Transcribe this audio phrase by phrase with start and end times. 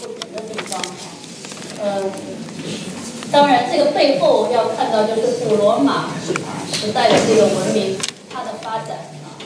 [0.00, 0.88] 不同的地方哈。
[1.80, 2.10] 呃，
[3.30, 6.10] 当然这个背后要看到就是古罗马
[6.72, 7.98] 时代的这个文明
[8.32, 9.38] 它的发展啊，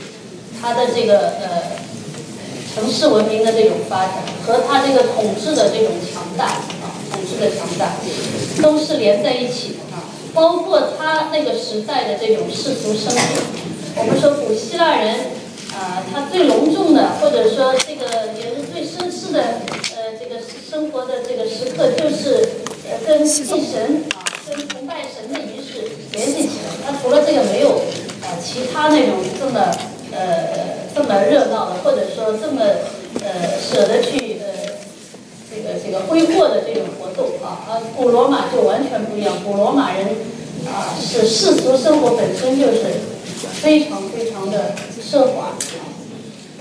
[0.61, 1.63] 它的这个呃
[2.75, 7.93] 城市文明的这种发展和它这个统治的这种强大啊，统治的强大
[8.63, 13.43] 都是连在一起的啊，包括它那个时代的这种世俗生活。
[13.97, 15.17] 我们说古希腊人。
[15.73, 19.63] 啊，他最隆重的，或者说这个也是最绅士的，
[20.73, 22.49] 生活的这个时刻，就是
[22.89, 26.73] 呃跟祭神啊，跟崇拜神的仪式联系起来。
[26.87, 27.73] 他除了这个，没有
[28.23, 29.71] 啊其他那种这么
[30.13, 32.63] 呃这么热闹的，或者说这么
[33.21, 34.73] 呃舍得去呃
[35.51, 37.69] 这个这个挥霍的这种活动啊。
[37.69, 40.07] 啊，古罗马就完全不一样，古罗马人
[40.65, 42.81] 啊是世俗生活本身就是
[43.61, 44.73] 非常非常的。
[45.13, 45.53] 奢华，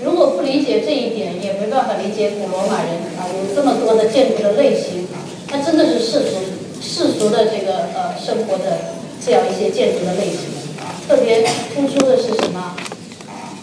[0.04, 6.36] 如果不理解这一点，也没办法理解古罗马人啊，有这么多的建筑的类型啊，它真的是世俗
[6.80, 10.50] 世俗的这个呃生活的这样一些建筑的类型
[10.82, 13.54] 啊，特别突出的是什么啊？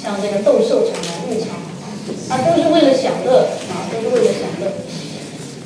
[0.00, 1.58] 像这个斗兽场啊、牧场
[2.30, 4.72] 啊，都是为了享乐啊，都是为了享乐。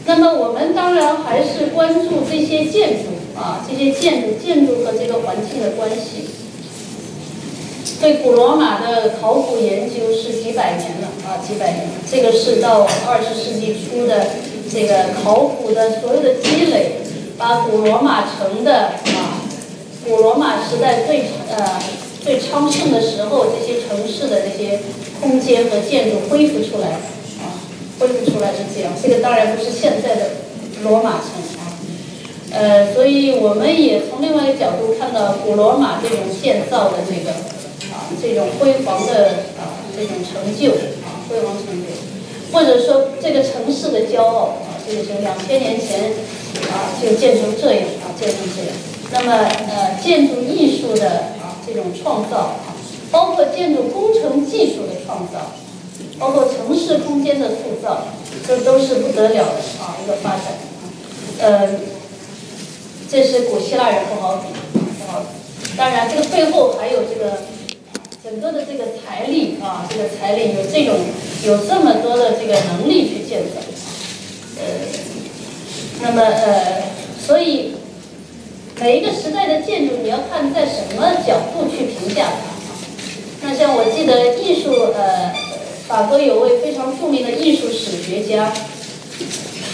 [0.05, 6.42] 那么我们当然还是关注这些建筑啊，这些建筑建筑和这个环境的关系。
[8.01, 11.87] 对古罗马的考古研究是几百年了啊，几百年。
[12.11, 14.27] 这个是到二十世纪初的
[14.71, 16.97] 这个考古的所有的积累，
[17.39, 19.43] 把古罗马城的啊，
[20.05, 21.81] 古罗马时代最呃
[22.25, 24.81] 最昌盛的时候这些城市的这些
[25.21, 26.89] 空间和建筑恢复出来
[27.39, 27.55] 啊，
[27.99, 28.93] 恢复出来是这样。
[29.01, 30.23] 这个当然不是现在的
[30.83, 31.79] 罗马城啊，
[32.53, 37.33] 呃，所以我们也从另外一个角度看到古罗马这种建造的这个。
[37.93, 40.73] 啊这种辉煌的啊，这种成就
[41.05, 41.87] 啊，辉煌成就，
[42.53, 46.13] 或者说这个城市的骄傲啊，这个是两千年前
[46.71, 48.73] 啊就建成这样啊，建成这样。
[49.13, 49.33] 那么
[49.69, 51.09] 呃，建筑艺术的
[51.41, 52.73] 啊这种创造啊，
[53.11, 55.53] 包括建筑工程技术的创造，
[56.19, 58.07] 包括城市空间的塑造，
[58.47, 60.43] 这都是不得了的啊一个发展。
[61.39, 61.69] 呃，
[63.11, 65.27] 这是古希腊人不好比，不好比。
[65.77, 67.43] 当然，这个背后还有这个。
[68.33, 71.01] 整个的这个财力啊，这个财力有这种
[71.45, 73.61] 有这么多的这个能力去建设，
[74.59, 74.65] 呃，
[76.01, 76.83] 那么呃，
[77.21, 77.75] 所以
[78.81, 82.25] 每一个时代的建筑，你要看在什么角度去评价
[83.43, 83.47] 它。
[83.47, 85.35] 那像我记得艺术，呃，
[85.87, 88.51] 法国有位非常著名的艺术史学家，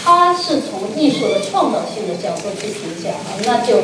[0.03, 3.77] 他是从艺术的创造性的角度去评价啊，那就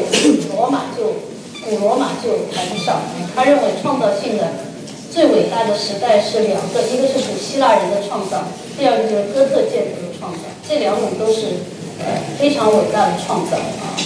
[0.53, 1.34] 罗马就。
[1.65, 3.01] 古罗马就谈不上，
[3.35, 4.53] 他认为创造性的
[5.11, 8.43] 最伟大的时代是两个，一个是古希腊人的创造，
[8.77, 10.39] 第二个就是哥特建筑的创造，
[10.69, 11.65] 这两种都是
[11.97, 13.97] 呃非常伟大的创造啊。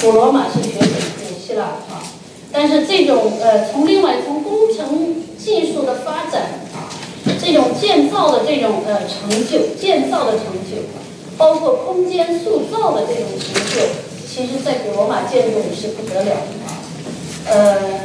[0.00, 2.06] 古罗马是学古希腊啊，
[2.52, 6.86] 但是这种呃从另外从工程技术的发展啊，
[7.42, 10.86] 这种建造的这种呃成就，建造的成就，
[11.36, 13.80] 包括空间塑造的这种成就，
[14.24, 16.30] 其实在古罗马建筑是不得了的
[16.68, 16.77] 啊。
[17.50, 18.00] 呃，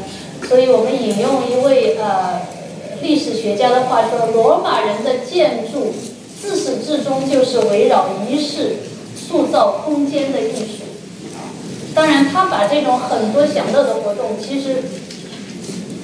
[0.48, 2.42] 所以我们引用一位呃
[3.02, 5.94] 历史学家的话说，罗马人的建筑
[6.42, 8.78] 自始至终就是围绕仪式
[9.16, 10.84] 塑造空间的艺术。
[11.94, 14.84] 当然，他把这种很多享乐的活动，其实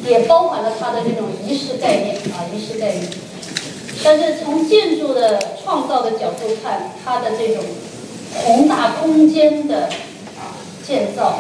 [0.06, 3.08] 也包含了他的这种仪式概念啊，仪式概念。
[4.04, 7.64] 但是从建筑的创造的角度看，它的这种
[8.36, 9.90] 宏大空间的
[10.86, 11.40] 建造。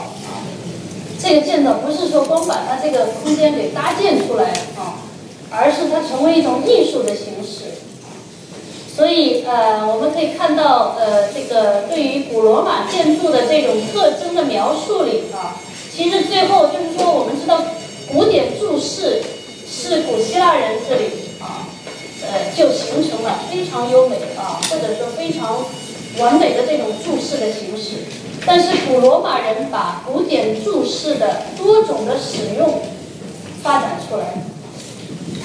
[1.21, 4.45] 这个建造不是说光把它这个空间给搭建出来
[4.77, 5.03] 啊，
[5.51, 7.65] 而是它成为一种艺术的形式。
[8.95, 15.55] 所以呃，我们可以看到呃，这个对于古罗马建筑的这种特征的描述里啊，
[15.95, 17.63] 其实最后就是说，我们知道
[18.11, 19.21] 古典注释
[19.69, 21.05] 是古希腊人这里
[21.39, 21.67] 啊，
[22.23, 25.63] 呃，就形成了非常优美啊，或者说非常
[26.19, 28.03] 完美的这种注释的形式。
[28.51, 32.81] 但是古罗马人把古典注释的多种的使用
[33.61, 34.41] 发展出来，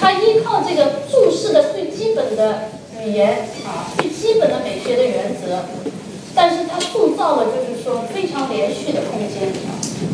[0.00, 2.70] 他依靠这个注释的最基本的
[3.04, 5.66] 语言啊，最基本的美学的原则，
[6.34, 9.52] 但是他塑造了就是说非常连续的空间，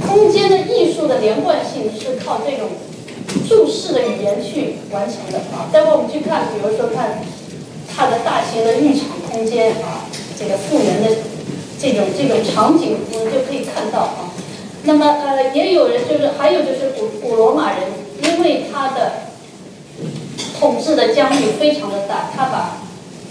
[0.09, 2.71] 空间的艺术的连贯性是靠这种
[3.49, 5.71] 注释的语言去完成的啊。
[5.73, 7.23] 待会我们去看，比如说看
[7.87, 11.30] 它的大型的浴场空间啊，这个复原的。
[11.81, 14.31] 这种这种场景，我们就可以看到啊。
[14.85, 17.89] 那么呃，也有人就是还有就是古古罗马人，
[18.23, 19.13] 因为他的
[20.59, 22.79] 统治的疆域非常的大，他把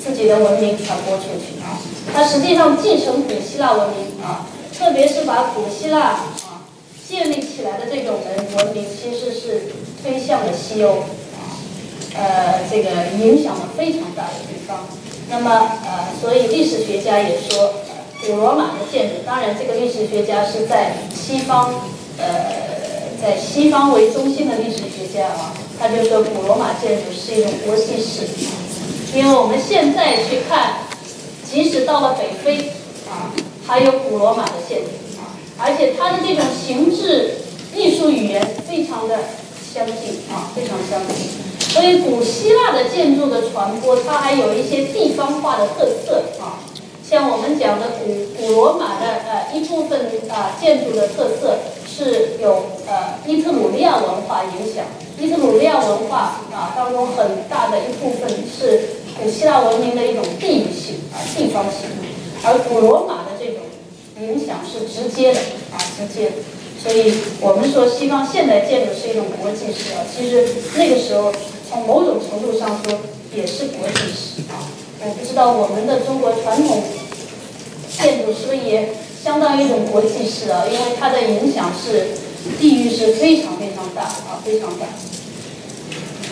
[0.03, 1.77] 自己的文明传播出去啊。
[2.13, 4.47] 他实际上继承古希腊文明啊，
[4.77, 6.65] 特别是把古希腊啊
[7.07, 9.73] 建立起来的这种文文明，其实是
[10.03, 10.89] 推向了西欧
[11.37, 11.57] 啊，
[12.15, 12.89] 呃，这个
[13.23, 14.87] 影响了非常大的地方。
[15.31, 17.73] 那么呃，所以历史学家也说，
[18.25, 21.73] 古罗马的建筑，当然这个历史学家是在西方，
[22.17, 28.27] 呃，在西方为中心的历史学家啊，他就说古罗马建筑是一种国际式，
[29.15, 30.79] 因为我们现在去看，
[31.49, 32.69] 即使到了北非
[33.09, 33.31] 啊，
[33.65, 34.89] 还有古罗马的建筑
[35.19, 37.35] 啊，而且它的这种形制、
[37.73, 39.17] 艺术语言非常的
[39.73, 41.39] 相近啊，非常相近。
[41.69, 46.59] 所以古希腊的建筑的传播，它还有一些地方化的特色啊，
[47.09, 51.57] 像我们讲的古古罗马的呃一部分啊建筑的特色
[51.87, 54.85] 是有呃伊特鲁利亚文化影响，
[55.19, 58.81] 伊特鲁利亚文化啊当中很大的一部分是
[59.19, 61.89] 古希腊文明的一种地域性啊地方性，
[62.43, 63.63] 而古罗马的这种
[64.21, 65.39] 影响是直接的
[65.73, 66.35] 啊直接的。
[66.79, 70.47] 所以我们说西方现代建筑是一种国际式啊，其实
[70.77, 71.33] 那个时候。
[71.71, 72.97] 从某种程度上说，
[73.31, 74.57] 也是国际式啊。
[75.01, 76.83] 我不知道我们的中国传统
[77.97, 78.89] 建筑是不是也
[79.23, 80.65] 相当于一种国际式啊？
[80.65, 82.07] 因为它的影响是
[82.59, 84.85] 地域是非常非常大啊，非常大。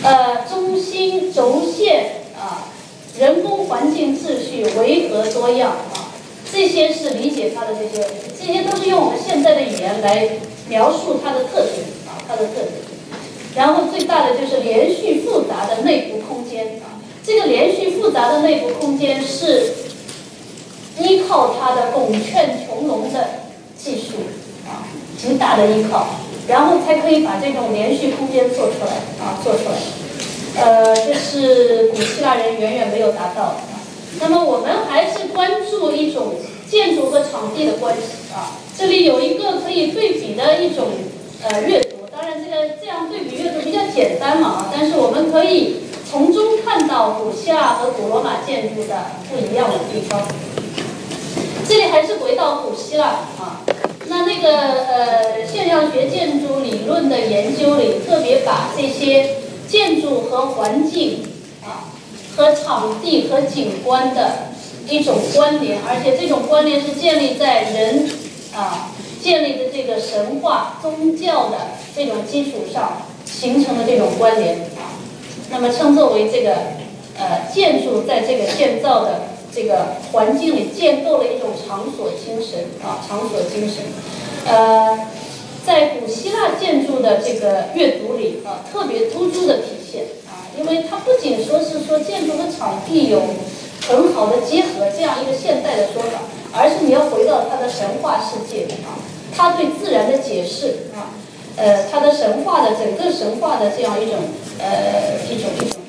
[0.02, 2.68] 呃，中心轴线啊，
[3.18, 6.12] 人工环境秩序维和多样啊，
[6.52, 8.06] 这些是理解它的这些，
[8.38, 10.28] 这些都是用我们现在的语言来
[10.68, 12.72] 描述它的特点啊，它的特点。
[13.54, 16.97] 然后最大的就是连续复杂的内部空间啊，
[17.28, 19.74] 这个连续复杂的内部空间是
[20.98, 23.42] 依靠它的拱券穹隆的
[23.76, 24.14] 技术
[24.66, 24.88] 啊，
[25.20, 26.06] 极大的依靠，
[26.48, 28.92] 然后才可以把这种连续空间做出来
[29.22, 29.76] 啊，做出来。
[30.56, 33.56] 呃，这是古希腊人远远没有达到的。
[34.20, 36.36] 那么我们还是关注一种
[36.70, 40.86] 建筑和场地的关系啊，这里有一个可以对比的一种
[41.42, 41.96] 呃阅读。
[42.10, 50.22] 当然，这个这样对比阅读比较简单嘛啊，但是我们可以从中看到古希腊和古罗马建筑的不一样的地方。
[51.68, 53.04] 这里还是回到古希腊
[53.38, 53.60] 啊，
[54.06, 59.36] 那那个呃现象学建筑理论的研究里，特别把这些
[59.68, 61.24] 建筑和环境
[61.62, 61.92] 啊
[62.34, 64.48] 和场地和景观的
[64.88, 68.08] 一种关联，而且这种关联是建立在人
[68.54, 68.92] 啊。
[69.20, 74.94] 建立的这个神话宗教的这种基础上形成的这种关联啊，
[75.50, 76.56] 那么称作为这个
[77.18, 79.22] 呃建筑在这个建造的
[79.54, 83.84] 这个环境里建构了一种场所精神啊场所精神，
[84.46, 85.08] 呃，
[85.66, 93.22] 在古希腊建筑的这个阅读里啊特别突出的体现啊，因为它不仅说是说建筑和场地有
[93.88, 96.20] 很好的结合这样一个现代的说法。
[96.50, 98.96] 而是你要回到它的神话世界啊，
[99.36, 101.12] 它对自然的解释啊，
[101.58, 104.14] 呃，他的神话的整个神话的这样一种
[104.60, 105.80] 呃一种一种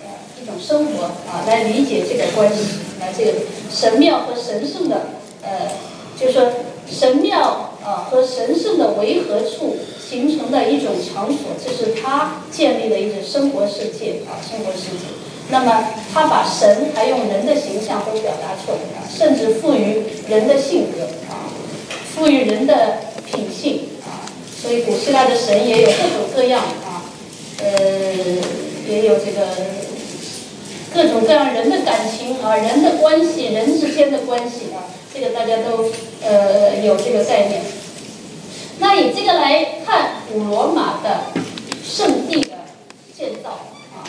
[0.00, 0.06] 呃
[0.40, 3.32] 一种生活啊，来理解这个关系，来这个
[3.72, 5.08] 神庙和神圣的
[5.42, 5.72] 呃，
[6.18, 6.52] 就是说
[6.88, 15.06] 神庙啊和神圣的维和处形成的一种场所，这是他建立的一种生活世界啊，生活世界。
[15.50, 21.50] 那么他把神还用人的形象都表达出来了，甚至赋予人的性格啊，
[22.14, 23.88] 赋予人的品性，
[24.60, 27.02] 所以古希腊的神也有各种各样啊，
[27.62, 27.68] 呃，
[28.86, 29.48] 也有这个
[30.92, 35.90] 各种各样人的感情啊，人的关系，人之间的关系啊，这个大家都
[36.22, 37.62] 呃有这个概念。
[38.80, 41.24] 那以这个来看古罗马的
[41.82, 42.50] 圣地的
[43.16, 43.50] 建造
[43.94, 44.04] 啊。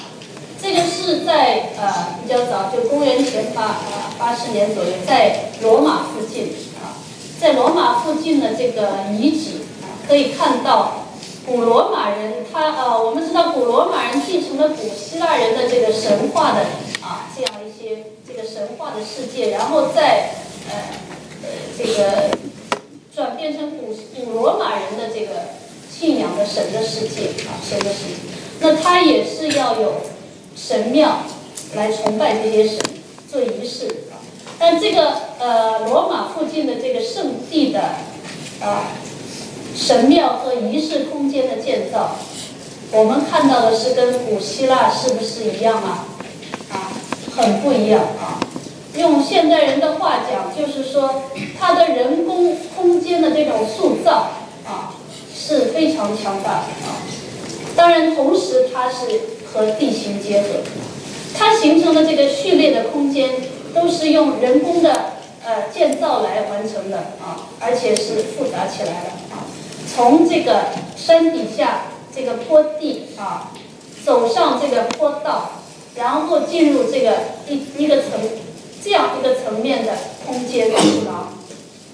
[0.61, 6.53] 这个是在呃比较早，就公元前八啊八十年左右，在罗马附近
[6.83, 6.99] 啊，
[7.39, 9.60] 在罗马附近的这个遗址，
[10.07, 11.05] 可以看到
[11.45, 16.61] 古罗马人他呃，我们知道古罗马人继承了古希腊人的这个神话的
[17.01, 20.31] 啊这样一些这个神话的世界，然后再
[20.69, 20.75] 呃
[21.43, 22.37] 呃这个
[23.15, 25.31] 转变成古古罗马人的这个
[25.89, 29.93] 信仰的神的世界啊神的世界，那他也是要有。
[30.53, 31.21] 神庙
[31.75, 32.77] 来崇拜这些神，
[33.31, 33.87] 做仪式。
[34.59, 37.79] 但这个呃，罗马附近的这个圣地的
[38.61, 38.91] 啊
[39.75, 42.15] 神庙和仪式空间的建造，
[42.91, 46.05] 我们看到的是跟古希腊是不是一样啊？
[46.71, 46.91] 啊，
[47.35, 48.39] 很不一样啊。
[48.97, 51.23] 用现代人的话讲，就是说
[51.59, 54.31] 它的人工空间的这种塑造
[54.65, 54.95] 啊
[55.33, 57.01] 是非常强大的啊。
[57.75, 59.19] 当然，同时它是。
[59.53, 60.47] 和地形结合，
[61.37, 63.31] 它形成的这个序列的空间
[63.75, 64.93] 都是用人工的
[65.43, 69.43] 呃建造来完成的啊，而且是复杂起来的啊。
[69.93, 71.83] 从这个山底下
[72.15, 73.51] 这个坡地啊，
[74.05, 75.51] 走上这个坡道，
[75.95, 77.17] 然后进入这个
[77.47, 78.11] 一一个层
[78.83, 79.93] 这样一个层面的
[80.25, 81.33] 空间走廊，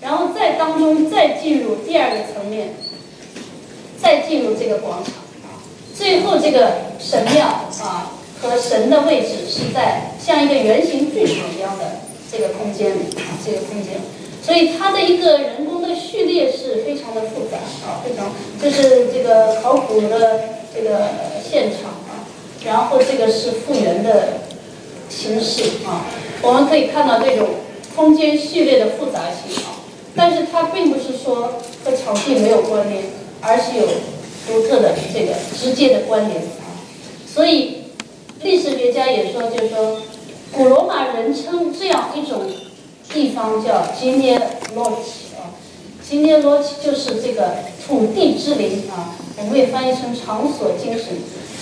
[0.02, 2.76] 然后在当中再进入第二个层面，
[4.02, 5.14] 再进入这个广场，
[5.96, 7.48] 最后这个神庙
[7.82, 8.12] 啊
[8.42, 12.02] 和神的位置是在像一个圆形巨塔一样的
[12.32, 13.04] 这个空间里，
[13.44, 13.94] 这个空间。
[14.48, 20.40] 所以它的一个人工的序列是非常的复杂啊，非常这是这个考古的
[20.74, 21.02] 这个
[21.44, 22.24] 现场啊，
[22.64, 24.40] 然后这个是复原的
[25.10, 26.06] 形式啊，
[26.42, 27.46] 我们可以看到这种
[27.94, 29.84] 空间序列的复杂性啊，
[30.16, 33.04] 但是它并不是说和场地没有关联，
[33.42, 33.86] 而是有
[34.48, 36.72] 独特的这个直接的关联啊，
[37.28, 37.80] 所以
[38.42, 40.02] 历史学家也说，就是说
[40.54, 42.44] 古罗马人称这样一种。
[43.18, 44.40] 地方叫 g e n e
[44.76, 45.50] l o c 啊
[46.08, 51.08] g e n e l o c 就是这个土地之灵啊，我们也翻译成场所精神，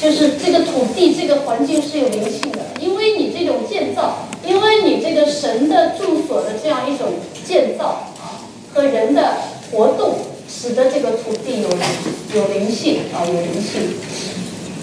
[0.01, 7.07] 就是这个土地这个环境是有灵性的，因为你这种建造，因为你这个神的住所的这样一种
[7.47, 8.43] 建造啊
[8.73, 9.37] 和人的
[9.71, 10.15] 活动，
[10.49, 11.69] 使得这个土地有
[12.37, 13.95] 有灵性啊有灵性，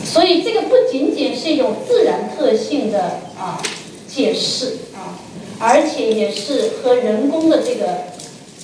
[0.07, 3.61] 所以这个不仅仅是一种自然特性的啊
[4.09, 5.21] 解释啊。
[5.59, 8.05] 而且也是和人工的这个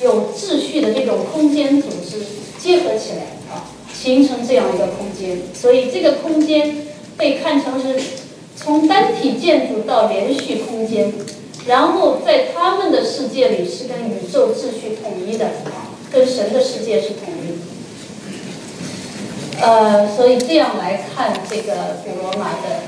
[0.02, 2.18] 有秩序的这种空间组织
[2.58, 5.42] 结合起来啊，形成这样一个空间。
[5.54, 8.00] 所以这个空间被看成是
[8.56, 11.12] 从单体建筑到连续空间，
[11.66, 15.50] 然后在他们的世界里是跟宇宙秩序统一的，
[16.10, 17.58] 跟神的世界是统一。
[19.60, 22.82] 呃，所以这样来看这个古罗马的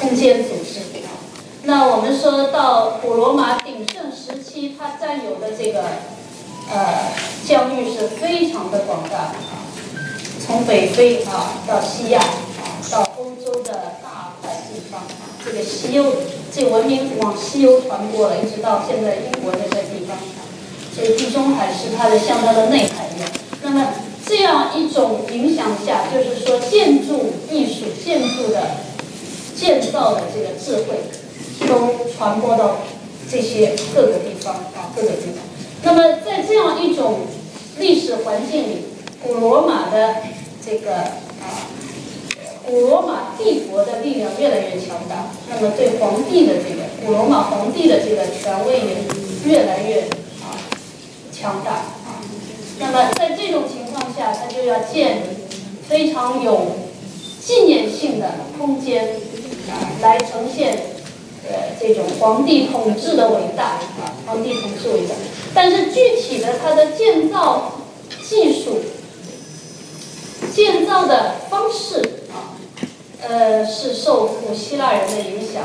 [0.00, 0.80] 空间组织。
[1.64, 5.84] 那我们说到古罗马鼎盛时期，它占有的这个
[6.68, 7.12] 呃
[7.46, 9.32] 疆域是非常的广大，
[10.44, 15.02] 从北非啊到西亚啊到欧洲的大块地方，
[15.44, 16.12] 这个西欧
[16.52, 20.18] 这文明往西欧传播了，一直到现在英国这个地方，
[20.92, 23.30] 所以地中海是它的像它的内海一样。
[23.62, 23.86] 那么
[24.26, 28.78] 这样一种影响下，就是说建筑艺术、建筑的
[29.54, 30.98] 建造的这个智慧。
[31.60, 32.78] 都传播到
[33.30, 35.44] 这些各个地方啊，各个地方。
[35.84, 37.20] 那么在这样一种
[37.78, 38.84] 历史环境里，
[39.22, 40.16] 古罗马的
[40.64, 41.66] 这个啊，
[42.64, 48.96] 古罗马帝国的力量越来越强大，那么对皇帝的这个古罗马皇帝的这个权威也
[49.44, 50.02] 越来越
[50.42, 50.54] 啊
[51.32, 52.22] 强大啊。
[52.78, 55.22] 那么在这种情况下，他就要建
[55.88, 56.76] 非常有
[57.40, 59.16] 纪念性的空间
[59.68, 60.91] 啊，来呈现。
[61.52, 63.64] 呃，这种皇帝统治的伟大
[64.00, 65.14] 啊，皇帝统治伟大，
[65.52, 67.72] 但是具体的它的建造
[68.26, 68.80] 技术、
[70.54, 72.00] 建造的方式
[72.32, 72.56] 啊，
[73.20, 75.64] 呃，是受古希腊人的影响，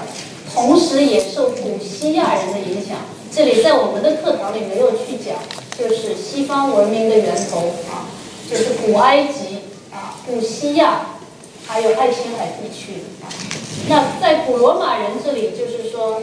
[0.54, 2.98] 同时也受古西亚人的影响。
[3.34, 5.38] 这里在我们的课堂里没有去讲，
[5.78, 8.10] 就是西方文明的源头啊，
[8.50, 9.60] 就是古埃及
[9.92, 11.12] 啊，古西亚，
[11.66, 13.32] 还有爱琴海地区啊。
[13.90, 16.22] 那在古罗马人这里，就是说，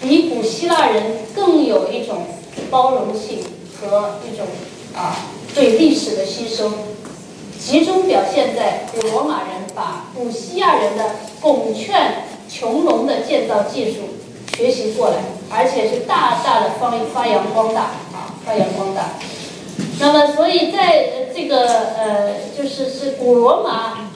[0.00, 1.02] 比古希腊人
[1.34, 2.26] 更有一种
[2.70, 3.40] 包容性
[3.80, 4.46] 和一种
[4.94, 5.16] 啊
[5.52, 6.70] 对历史的吸收，
[7.58, 14.00] 集中表现在古罗马人把古希腊人的拱券穹隆的建造技术
[14.56, 15.16] 学习过来，
[15.50, 17.80] 而且是大大的发发扬光大
[18.12, 19.14] 啊发扬光大。
[19.98, 24.08] 那么，所以在这个呃，就是是古罗马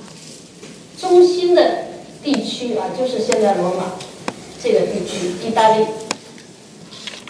[1.01, 1.96] 中心的。
[2.27, 3.93] 地区啊，就是现在罗马
[4.61, 5.87] 这个地区，意大利。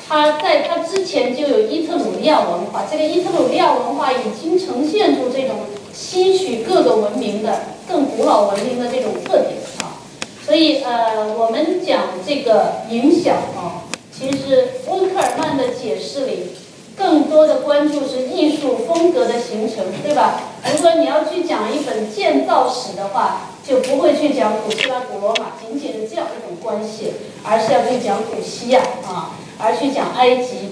[0.08, 5.56] 它在它之前就有伊特鲁利亚文化，这个伊特鲁利亚文化已经呈现出这种
[5.92, 10.00] 吸取各个文明的更古老文明的这种特点啊。
[10.46, 16.52] 所以呃，我们讲这个影响啊，其实温克尔曼的解释里
[16.96, 20.40] 更多的关注是艺术风格的形成，对吧？
[20.72, 23.50] 如果你要去讲一本建造史的话。
[23.66, 30.70] 就不会去讲古希腊、古罗马仅仅是这样一种关系，而是要去讲古希腊啊，而去讲埃及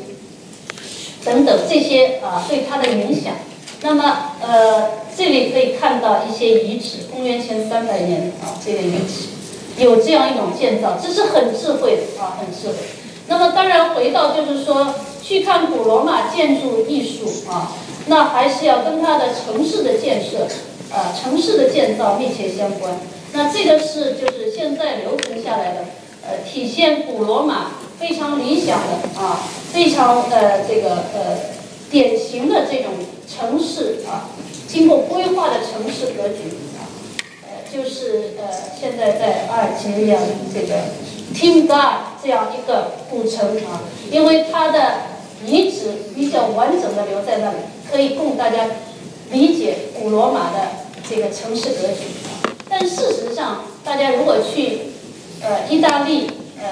[1.24, 3.32] 等等这些啊对它的影响。
[3.82, 12.74] 那么呃，这里可以看到一些遗址，公元前三百年啊这个遗址有这样一种建造，这是很智慧的啊，很智慧。
[13.26, 17.72] 那么当然回到就是说去看古罗马建筑艺术啊，
[18.06, 20.46] 那还是要跟它的城市的建设。
[20.94, 22.94] 呃，城市的建造密切相关。
[23.32, 25.84] 那这个是就是现在留存下来的，
[26.22, 31.36] 呃，体现古罗马非常理想的啊，非常呃这个呃
[31.90, 32.92] 典型的这种
[33.28, 34.30] 城市啊，
[34.68, 36.86] 经过规划的城市格局啊，
[37.42, 38.46] 呃，就是呃
[38.80, 40.18] 现在在阿尔及利亚
[40.54, 40.74] 这个
[41.34, 43.82] Timgar 这样一个古城啊，
[44.12, 44.94] 因为它的
[45.44, 47.56] 遗址比较完整的留在那里，
[47.90, 48.66] 可以供大家
[49.32, 52.04] 理解古罗马的这个城市格局。
[52.68, 54.80] 但事实上，大家如果去
[55.42, 56.26] 呃意大利
[56.58, 56.64] 呃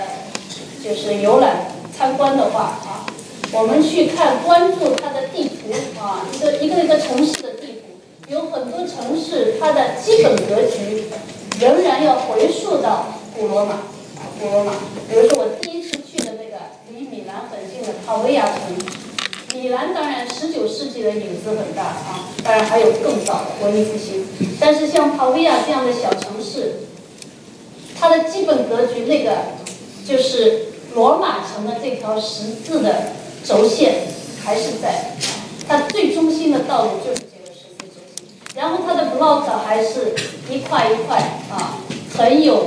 [0.82, 3.06] 就是游览参观的话啊，
[3.52, 11.04] 我们去看关注它的地图啊，一个一个一个城市的地图，有很多城市它的基本格局
[11.60, 13.82] 仍然要回溯到古罗马，
[14.40, 14.72] 古罗马。
[15.08, 16.56] 比如说我第一次去的那个
[16.90, 18.81] 离米兰很近的帕维亚城。
[19.62, 24.26] 米兰当然十九世纪的影子很大啊，当然还有更早的文艺复兴。
[24.58, 26.80] 但是像帕维亚这样的小城市，
[27.96, 29.36] 它的基本格局那个
[30.04, 30.64] 就是
[30.96, 33.12] 罗马城的这条十字的
[33.44, 34.08] 轴线
[34.44, 35.12] 还是在，
[35.68, 38.26] 它最中心的道路就是这个十字轴线。
[38.56, 40.12] 然后它的 block 还是
[40.50, 41.18] 一块一块
[41.52, 41.78] 啊，
[42.18, 42.66] 很有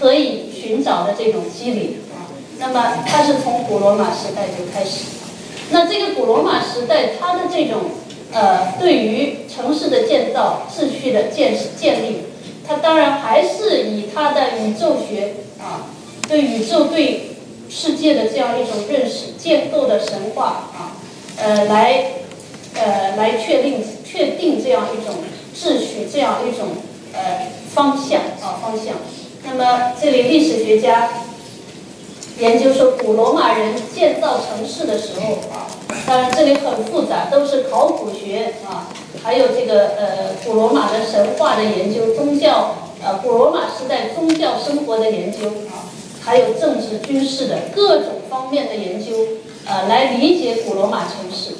[0.00, 2.26] 可以寻找的这种机理啊。
[2.58, 5.22] 那么它是从古罗马时代就开始。
[5.70, 7.80] 那这个古罗马时代，它的这种
[8.32, 12.18] 呃，对于城市的建造、秩序的建建立，
[12.66, 15.88] 它当然还是以它的宇宙学啊，
[16.28, 17.30] 对宇宙、对
[17.68, 20.96] 世界的这样一种认识、建构的神话啊，
[21.38, 22.04] 呃，来
[22.74, 25.16] 呃来确定确定这样一种
[25.56, 26.68] 秩序、这样一种
[27.12, 28.94] 呃方向啊方向。
[29.44, 31.10] 那么这里历史学家。
[32.40, 35.70] 研究说，古罗马人建造城市的时候啊，
[36.04, 38.90] 当然这里很复杂，都是考古学啊，
[39.22, 42.74] 还有这个呃古罗马的神话的研究，宗教
[43.04, 45.86] 呃古罗马时代宗教生活的研究啊，
[46.24, 49.12] 还有政治军事的各种方面的研究，
[49.66, 51.52] 呃，来理解古罗马城市。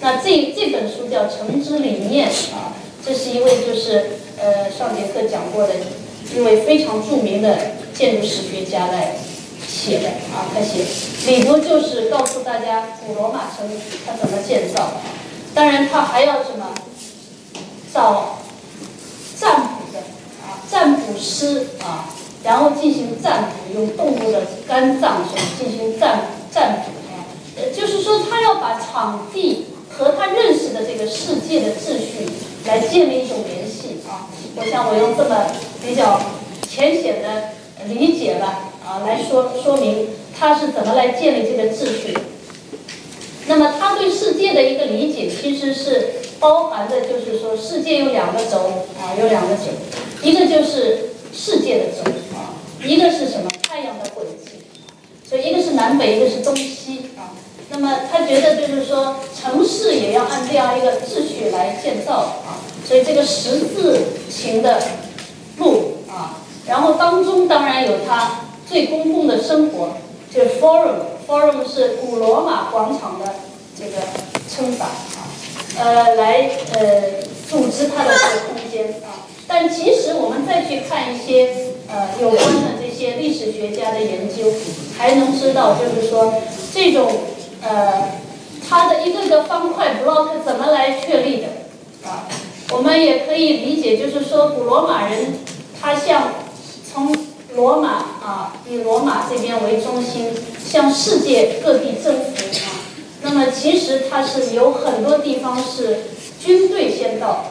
[0.00, 2.72] 那这这本书叫《城之理念》啊，
[3.04, 5.74] 这是一位就是呃上节课讲过的
[6.32, 7.58] 一位非常著名的
[7.92, 9.16] 建筑史学家来。
[9.72, 10.84] 写的啊，他写
[11.26, 13.66] 里头就是告诉大家古罗马城
[14.06, 14.92] 它怎么建造，
[15.54, 16.74] 当然他还要什么
[17.92, 18.38] 找
[19.40, 19.98] 占卜的
[20.44, 22.06] 啊，占卜师啊，
[22.44, 32.28] 然后进行占卜，用动物的肝脏什么进行占占卜啊，呃，就是说他要把场地和他认识的这个世界的秩序
[32.66, 34.28] 来建立一种联系啊。
[34.54, 35.46] 我想我用这么
[35.84, 36.20] 比较
[36.68, 37.54] 浅显的
[37.86, 38.68] 理解了。
[38.92, 42.14] 啊，来说说明他是怎么来建立这个秩序。
[43.46, 49.62] 那么他对世界的一个理解，其实是包含的，就是说世界有两个轴啊，有两个轴，
[50.22, 52.52] 一个就是世界的轴啊，
[52.84, 54.62] 一个是什么太阳的轨迹，
[55.26, 57.32] 所以一个是南北，一个是东西啊。
[57.70, 64.82] 那么他觉得就是说城市也要按这样一个秩序来建造啊，所以这个十字形的
[65.56, 68.40] 路啊，然后当中当然有它。
[68.68, 69.96] 最公共的生活
[70.34, 73.34] 就是 forum，forum 是古罗马广场的
[73.78, 73.98] 这个
[74.48, 75.28] 称法啊，
[75.78, 77.02] 呃，来呃
[77.48, 79.26] 组织它的这个空间啊。
[79.46, 81.54] 但其实我们再去看一些
[81.88, 84.50] 呃有关的这些历史学家的研究，
[84.96, 86.34] 还能知道就是说
[86.72, 87.12] 这种
[87.60, 88.12] 呃
[88.66, 91.48] 它的一个个方块 block 怎么来确立的
[92.08, 92.26] 啊。
[92.70, 95.34] 我们也可以理解，就是说古罗马人
[95.78, 96.32] 他像
[96.90, 97.14] 从
[97.56, 97.88] 罗马
[98.22, 100.30] 啊，以罗马这边为中心，
[100.64, 102.30] 向世界各地征服
[102.64, 102.80] 啊。
[103.22, 106.04] 那么其实它是有很多地方是
[106.40, 107.46] 军队先到，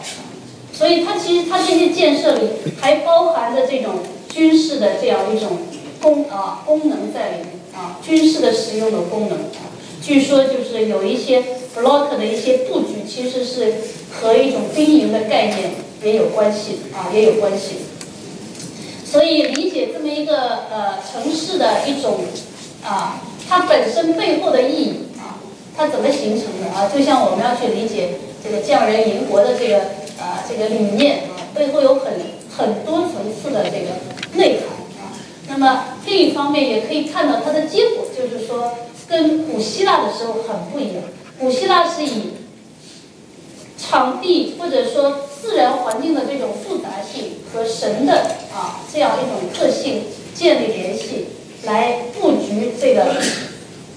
[0.74, 2.50] 所以它其实它这些建设里
[2.82, 5.60] 还包含着这种军事的这样一种
[6.02, 9.38] 功啊功能在里面啊，军事的使用的功能。
[10.02, 11.44] 据说就是有一些
[11.78, 13.76] block 的一些布局，其实是
[14.12, 15.72] 和一种兵营的概念
[16.04, 17.76] 也有关系啊，也有关系。
[19.12, 22.20] 所以理解这么一个呃城市的一种
[22.82, 23.20] 啊，
[23.50, 25.36] 它本身背后的意义啊，
[25.76, 26.88] 它怎么形成的啊？
[26.88, 29.80] 就像我们要去理解这个匠人营国的这个
[30.18, 32.14] 啊这个理念啊，背后有很
[32.58, 35.12] 很多层次的这个内涵啊。
[35.50, 38.78] 那么另一方面也可以看到它的结果，就是说
[39.10, 41.04] 跟古希腊的时候很不一样。
[41.38, 42.32] 古希腊是以
[43.78, 50.04] 场地或者说自然环境的这种复杂性和神的啊这样一种特性
[50.36, 51.26] 建立联系，
[51.64, 53.16] 来布局这个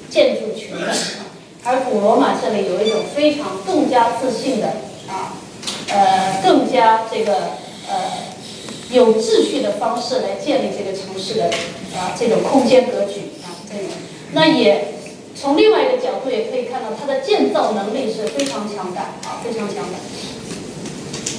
[0.08, 0.94] 建筑群的。
[1.62, 4.68] 而古罗马这里有一种非常更加自信的
[5.08, 5.34] 啊，
[5.88, 7.34] 呃，更加这个
[7.88, 7.94] 呃
[8.90, 11.46] 有秩序的方式来建立这个城市的
[11.96, 13.88] 啊这种空间格局啊这个，
[14.32, 14.88] 那也
[15.34, 19.98] 从另外一个角度也可以看到它的建造能力是非常强大啊非常强大。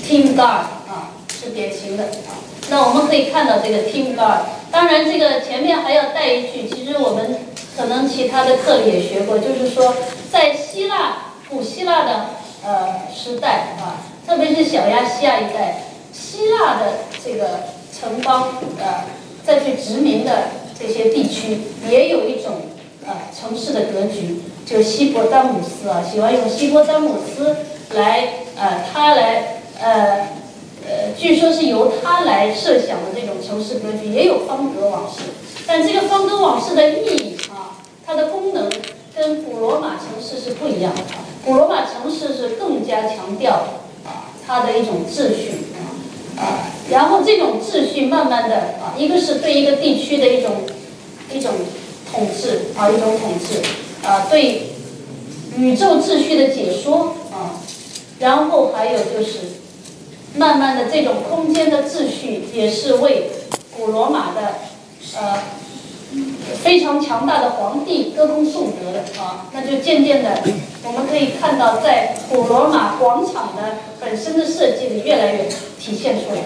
[0.07, 2.37] Team Guard 啊是典型的啊，
[2.69, 4.41] 那我们可以看到这个 Team Guard，
[4.71, 7.39] 当然这个前面还要带一句，其实我们
[7.75, 9.95] 可能其他的课里也学过，就是说
[10.31, 12.25] 在希腊古希腊的
[12.63, 15.81] 呃时代啊，特别是小亚细亚一带。
[16.13, 19.03] 希腊的这个城邦，呃，
[19.45, 20.43] 再去殖民的
[20.79, 22.53] 这些地区，也有一种
[23.05, 27.57] 呃城市的格局，就希伯丹姆斯啊，喜欢用希伯丹姆斯
[27.95, 30.27] 来呃，他来呃
[30.87, 35.21] 呃，据说是由他来设想的这种城市格局，也有方格往事，
[35.65, 38.69] 但这个方格往事的意义啊，它的功能
[39.15, 41.01] 跟古罗马城市是不一样的，
[41.43, 43.53] 古罗马城市是更加强调
[44.05, 45.51] 啊它的一种秩序。
[46.37, 50.51] 啊，然后这种秩序慢慢的啊，一个是对一个地区的一种
[51.33, 51.49] 一种
[52.11, 54.63] 统治啊，一种统治啊，对
[55.57, 57.55] 宇宙秩序的解说啊，
[58.19, 59.39] 然后还有就是
[60.37, 63.31] 慢慢的这种空间的秩序也是为
[63.75, 64.55] 古罗马的
[65.17, 65.39] 呃
[66.63, 70.39] 非常强大的皇帝歌功颂德的啊，那就渐渐的
[70.83, 75.49] 我们可以看到在古罗马广场的本身的设计里越来越。
[75.77, 76.41] 体现出来，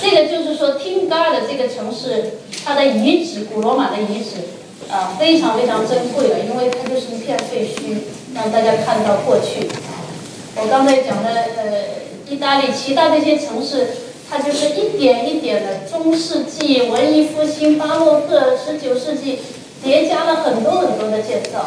[0.00, 7.98] 这个就是说，汀加的这个城市，它的遗址，古罗马的遗址，啊，非常非常珍贵了，因为它就是一片废墟，
[8.34, 9.68] 让大家看到过去。
[10.56, 11.72] 我刚才讲的，呃，
[12.32, 13.88] 意大利其他那些城市，
[14.30, 19.40] 它就是一点一点的，中世纪、文艺复兴、巴洛克、十九世纪
[19.84, 21.66] 叠加了很多很多的建造，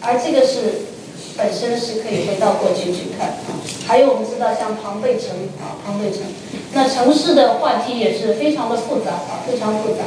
[0.00, 0.94] 而这个是。
[1.36, 3.34] 本身是可以回到过去去看，
[3.88, 6.20] 还有我们知道像庞贝城啊，庞贝城，
[6.74, 10.04] 那城市的话题也是非常的复杂啊，非常复杂。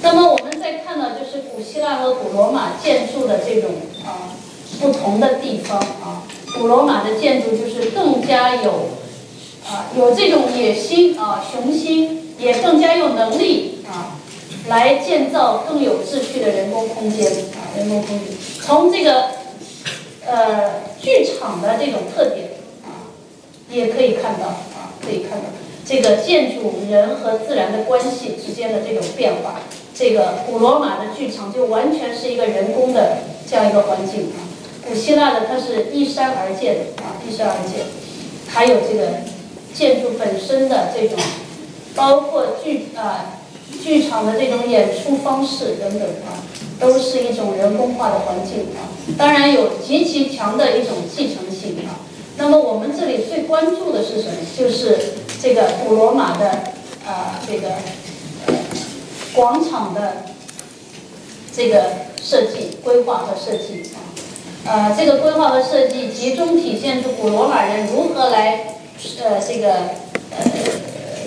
[0.00, 3.72] 那么我们再看到就是古希腊和古罗马建筑的这种
[4.06, 4.32] 啊
[4.80, 6.24] 不同的地方啊，
[6.58, 8.88] 古罗马的建筑就是更加有
[9.66, 14.18] 啊有这种野心啊雄心，也更加有能力啊
[14.68, 18.28] 来建造更有秩序的人工空间啊人工空间，
[18.60, 19.42] 从这个。
[20.24, 22.50] 呃，剧场的这种特点
[22.84, 23.10] 啊，
[23.68, 25.46] 也可以看到啊，可以看到
[25.84, 29.58] 这个建筑人和自然的关系之间的这种变化。
[29.92, 33.18] 这个古罗马的剧场就完全是一个人工的
[33.50, 34.46] 这样一个环境啊，
[34.86, 37.84] 古希腊的它是依山而建的啊，依山而建。
[38.48, 39.08] 还有这个
[39.74, 41.18] 建筑本身的这种，
[41.94, 43.40] 包括剧啊，
[43.82, 46.42] 剧场的这种演出方式等等啊。
[46.80, 52.02] 都是一种人工化的环境啊，当然有极其强的一种继承性啊。
[52.36, 54.34] 那么我们这里最关注的是什么？
[54.58, 56.50] 就是这个古罗马的
[57.06, 57.68] 呃这个
[59.32, 60.24] 广场的
[61.54, 61.84] 这个
[62.20, 64.02] 设计规划和设计啊。
[64.66, 68.78] 呃，这个规划和设计集中体现出古罗马人如何来
[69.22, 69.74] 呃这个
[70.30, 70.38] 呃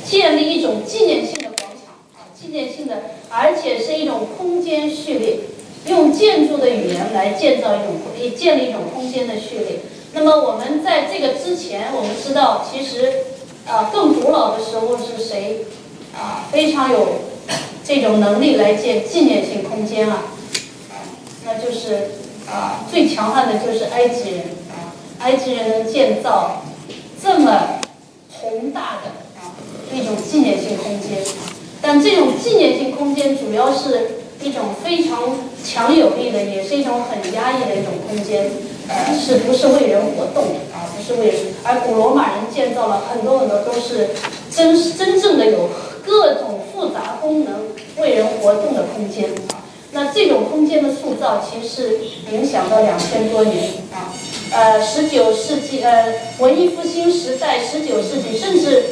[0.05, 3.01] 建立一种纪念性的广场啊，纪念性的。
[3.38, 5.39] 而且是一种空间序列，
[5.88, 9.79] 用建筑的语言来建造一种可以建立一种空间的序列。
[10.13, 13.11] 那么我们在这个之前，我们知道其实
[13.67, 15.65] 啊更古老的时候是谁
[16.15, 17.15] 啊非常有
[17.83, 20.27] 这种能力来建纪念性空间啊，
[21.43, 22.11] 那就是
[22.47, 26.61] 啊最强悍的就是埃及人啊，埃及人能建造
[27.25, 27.79] 这么
[28.31, 29.49] 宏大的啊
[29.91, 31.25] 一种纪念性空间。
[31.81, 35.23] 但这种纪念性空间主要是一种非常
[35.65, 38.51] 强有力的，也是一种很压抑的一种空间，
[39.19, 40.85] 是不是为人活动的啊？
[40.95, 41.39] 不是为人。
[41.63, 44.09] 而古罗马人建造了很多很多都是
[44.51, 45.67] 真真正的有
[46.05, 47.55] 各种复杂功能
[47.97, 49.64] 为人活动的空间啊。
[49.95, 51.99] 那这种空间的塑造其实
[52.31, 54.13] 影响到两千多年啊，
[54.51, 58.84] 呃，十九世纪呃文艺复兴时代，十九世纪甚至。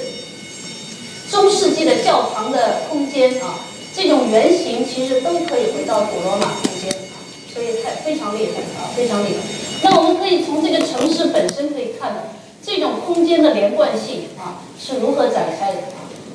[1.29, 3.57] 中世纪的教堂的空间啊，
[3.91, 6.93] 这种原型其实都可以回到古罗马空间，
[7.51, 9.39] 所以太非常厉害啊，非常厉害。
[9.81, 12.17] 那我们可以从这个城市本身可以看到，
[12.63, 15.79] 这种空间的连贯性啊是如何展开的。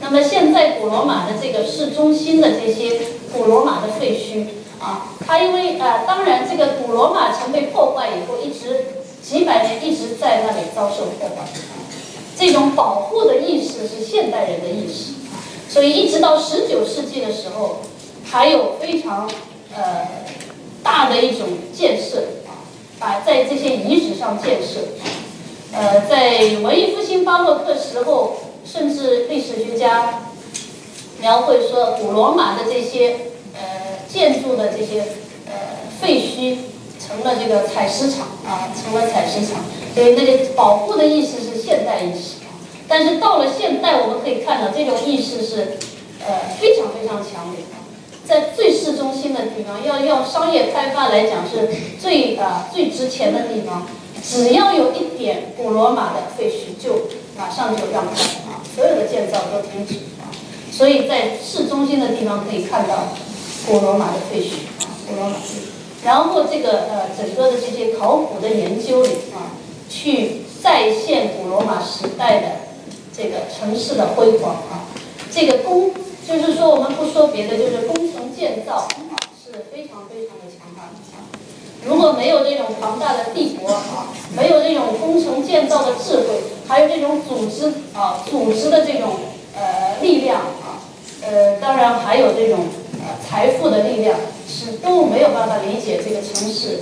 [0.01, 2.99] 那么现在古罗马的这个市中心的这些
[3.33, 4.47] 古罗马的废墟
[4.81, 8.87] 啊，它因为呃，当然这个古罗马城被破坏以后，一直
[9.23, 11.49] 几百年一直在那里遭受破坏。
[12.37, 15.15] 这种保护的意识是现代人的意识，
[15.69, 17.79] 所以一直到十九世纪的时候，
[18.25, 19.29] 还有非常
[19.75, 20.07] 呃
[20.85, 22.63] 大的一种建设啊，
[23.01, 24.79] 啊，在这些遗址上建设，
[25.73, 30.23] 呃，在文艺复兴巴洛克时候甚至历史学家
[31.21, 33.17] 描绘说，古罗马的这些
[34.09, 35.03] 建筑的这些
[35.47, 35.53] 呃
[36.01, 36.57] 废墟
[36.99, 39.63] 成了这个采石场啊，成了采石场。
[39.95, 42.37] 所以那个保护的意识是现代意识，
[42.87, 45.79] 但是到了现代，我们可以看到这种意识是
[46.25, 47.65] 呃非常非常强烈。
[48.25, 51.69] 在最市中心的地方，要用商业开发来讲，是
[51.99, 53.87] 最啊最值钱的地方。
[54.23, 60.29] 只要有一点古罗马的废墟，就马上就让啊，所有的建造都停止啊。
[60.71, 63.15] 所以在市中心的地方可以看到
[63.69, 66.05] 古罗马的废墟啊，古罗马废墟。
[66.05, 69.53] 然后这个呃整个的这些考古的研究里啊，
[69.91, 72.49] 去再现古罗马时代的
[73.15, 74.89] 这个城市的辉煌啊，
[75.31, 75.93] 这个工。
[76.27, 78.87] 就是说，我们不说别的，就是工程建造
[79.43, 81.25] 是非常非常的强大的啊。
[81.87, 89.09] 如果没有这种庞大的帝国啊，没有这种工程建造的智慧，还有这种组织啊组织的这种
[89.57, 90.85] 呃力量啊，
[91.23, 92.67] 呃，当然还有这种
[93.27, 94.19] 财富的力量，
[94.49, 96.81] 是都没有办法理解这个城市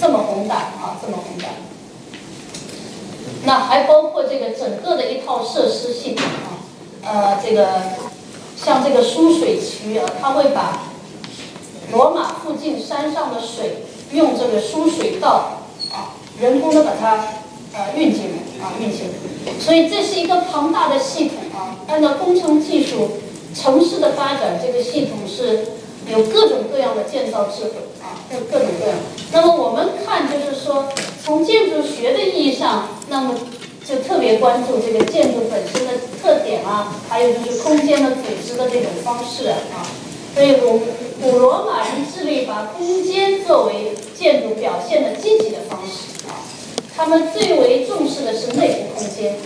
[0.00, 1.48] 这么宏大啊，这么宏大。
[3.44, 6.48] 那还包括这个整个的一套设施系统啊，
[7.04, 7.66] 呃，这个。
[8.58, 10.88] 像这个输水渠啊，它会把
[11.92, 15.60] 罗马附近山上的水用这个输水道
[15.92, 17.18] 啊，人工的把它
[17.74, 19.52] 呃运进来啊，运进来。
[19.60, 21.76] 所以这是一个庞大的系统啊。
[21.86, 23.10] 按照工程技术，
[23.56, 25.66] 城市的发展，这个系统是
[26.10, 27.70] 有各种各样的建造智慧
[28.02, 28.96] 啊，有各种各样。
[29.32, 30.88] 那么我们看，就是说
[31.24, 33.34] 从建筑学的意义上，那么。
[33.88, 39.86] 就特别关注这个建筑本身的特点啊，还有就是空间的组织的这种方式啊。
[40.34, 40.80] 所以古
[41.22, 46.34] 古罗马人致力把空间作为建筑表现的积极的方式啊。
[46.96, 49.36] 他们最为重视的是内部空间，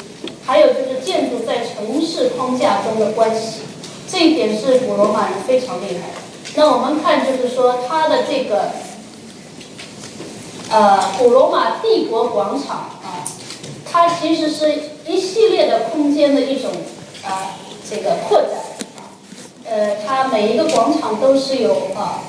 [0.46, 3.59] 还有就是建筑在城市框架中的关系，
[4.11, 6.14] 这一点是古罗马人非常厉害的。
[6.57, 8.70] 那我们看就是说它的这个
[10.70, 13.25] 呃古罗马帝国广场啊。
[13.92, 14.73] 它其实是
[15.05, 16.70] 一系列的空间的一种
[17.25, 17.59] 啊，
[17.90, 18.51] 这个扩展
[18.96, 19.11] 啊，
[19.68, 22.23] 呃，它每一个广场都是有啊，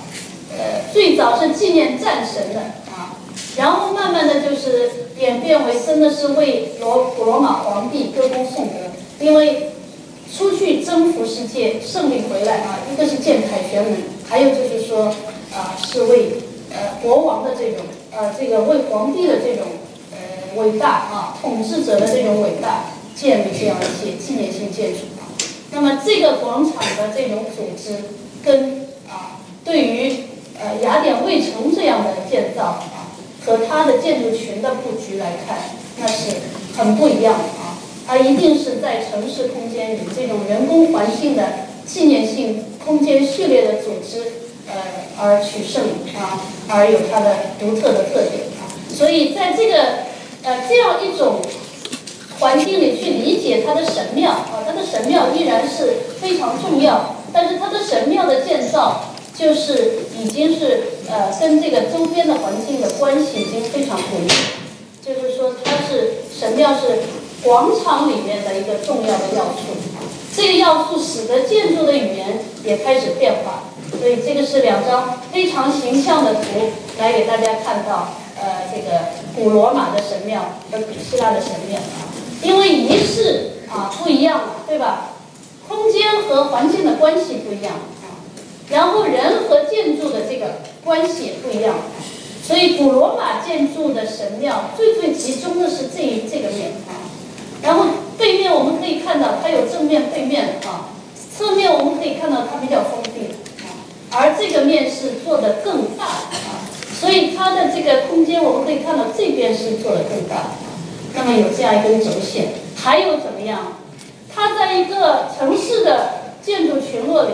[0.58, 3.14] 呃，最早是纪念战神的啊，
[3.58, 4.90] 然后慢慢的就是
[5.20, 8.74] 演变为真的是为罗古罗马皇帝歌功颂德，
[9.24, 9.74] 因为
[10.36, 15.06] 出去征服世界胜利回来啊，一个是建凯旋门，还有就是说
[15.54, 16.32] 啊，是为
[16.70, 19.68] 呃国王的这种呃这个为皇帝的这种。
[20.14, 20.18] 呃
[20.62, 22.84] 伟大啊，统治者的这种伟大，
[23.16, 25.24] 建立这样一些纪念性建筑啊。
[25.72, 27.96] 那么这个广场的这种组织，
[28.44, 30.26] 跟啊对于
[30.60, 33.16] 呃雅典卫城这样的建造啊，
[33.46, 35.58] 和它的建筑群的布局来看，
[35.98, 36.32] 那是
[36.76, 37.71] 很不一样的啊。
[38.12, 41.44] 它一定是在城市空间里这种人工环境的
[41.88, 44.34] 纪念性空间序列的组织
[44.68, 44.74] 呃
[45.18, 45.82] 而取胜
[46.20, 48.68] 啊，而有它的独特的特点啊。
[48.94, 50.12] 所以在这个。
[50.44, 51.40] 呃，这样一种
[52.40, 57.16] 环境里去理解它的神庙啊，它的神庙依然是非常重要。
[57.32, 64.28] 但是它的神庙的建造，就是已经是呃跟这个周边的环境的关系已经非常不一。
[65.06, 67.04] 就是说，它是神庙是
[67.44, 69.78] 广场里面的一个重要的要素。
[70.36, 73.64] 这个要素使得建筑的语言也开始变化。
[74.00, 78.14] 所以这个是两张非常形象的图，来给大家看到。
[78.44, 78.98] 呃，这个
[79.36, 82.10] 古罗马的神庙和古希腊的神庙啊，
[82.42, 85.12] 因为仪式啊不一样了，对吧？
[85.68, 88.18] 空间和环境的关系不一样啊，
[88.72, 91.76] 然后人和建筑的这个关系也不一样，
[92.44, 97.01] 所以古罗马建筑的神庙最最集中的是这一这个面啊，
[97.62, 97.86] 然后
[98.18, 100.90] 背面我们可以看到它有正面、背面啊，
[101.38, 103.70] 侧面我们可以看到它比较封闭啊，
[104.12, 106.66] 而这个面是做的更大啊。
[107.00, 110.52] 所以它的这个空间，我们可以看到这边是做的更大，
[111.16, 113.78] 那么有这样一根轴线，还有怎么样？
[114.34, 117.32] 它在一个城市的建筑群落里，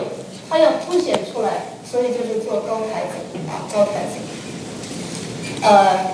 [0.49, 4.19] 它要凸显出来，所以就是做高台子啊，高台子。
[5.61, 6.11] 呃，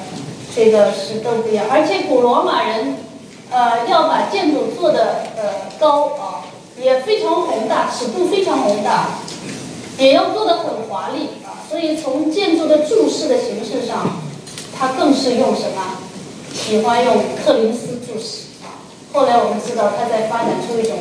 [0.56, 2.98] 这个是都不一样，而且古罗马人
[3.54, 6.42] 呃要把建筑做的呃高啊，
[6.82, 9.20] 也非常宏大，尺度非常宏大，
[10.00, 11.62] 也要做的很华丽啊。
[11.70, 14.08] 所以从建筑的柱式的形式上，
[14.78, 16.00] 它更是用什么？
[16.54, 18.82] 喜欢用克林斯柱式啊。
[19.12, 20.98] 后来我们知道，它在发展出一种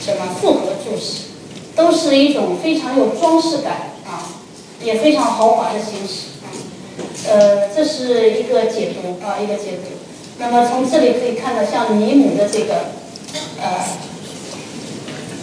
[0.00, 1.24] 什么复合柱式，
[1.74, 4.28] 都是一种非常有装饰感啊，
[4.82, 6.28] 也非常豪华的形式。
[7.28, 9.97] 呃，这是一个解读啊，一个解读。
[10.38, 12.74] 那么从这里可以看到，像尼姆的这个
[13.60, 13.84] 呃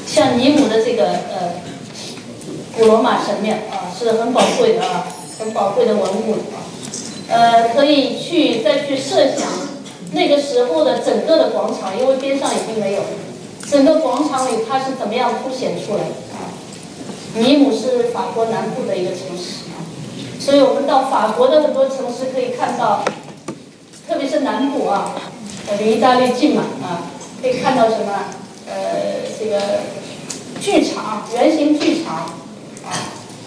[0.07, 1.61] 像尼姆的这个呃
[2.77, 5.05] 古罗马神庙啊，是很宝贵的啊，
[5.37, 6.63] 很宝贵的文物啊。
[7.27, 9.47] 呃，可以去再去设想
[10.13, 13.01] 那个时候的整个的广场，因为边上已经没有，
[13.69, 16.03] 整个广场里它是怎么样凸显出来
[16.37, 16.53] 啊？
[17.35, 19.83] 尼姆是法国南部的一个城市啊，
[20.39, 23.03] 所以我们到法国的很多城市可以看到，
[24.07, 25.13] 特别是南部啊，
[25.79, 27.09] 离意大利近嘛啊，
[27.41, 28.13] 可以看到什么？
[28.67, 29.59] 呃，这个
[30.59, 32.89] 剧场，圆形剧场啊，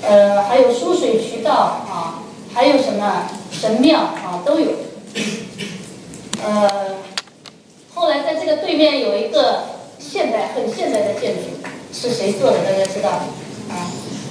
[0.02, 3.22] 呃，还有输水渠道啊，还有什么？
[3.50, 4.68] 神庙啊都有，
[6.44, 6.68] 呃，
[7.92, 9.64] 后来在这个对面有一个
[9.98, 11.40] 现代很现代的建筑，
[11.92, 12.58] 是谁做的？
[12.58, 13.90] 大家知道啊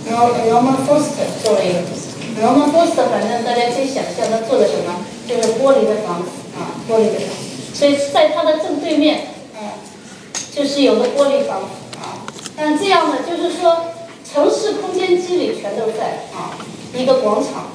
[0.09, 1.79] ？Roman Foster 做了一个
[2.41, 4.95] ，Roman Foster 反正大家可以想象他做的什么，
[5.27, 7.73] 就是玻璃的房子啊，玻璃的房子。
[7.73, 9.27] 所以在它的正对面，
[9.59, 9.69] 嗯，
[10.55, 11.63] 就是有个玻璃房
[11.99, 12.23] 啊。
[12.55, 13.87] 但这样呢，就是说
[14.23, 16.57] 城市空间机理全都在啊，
[16.95, 17.67] 一个广场。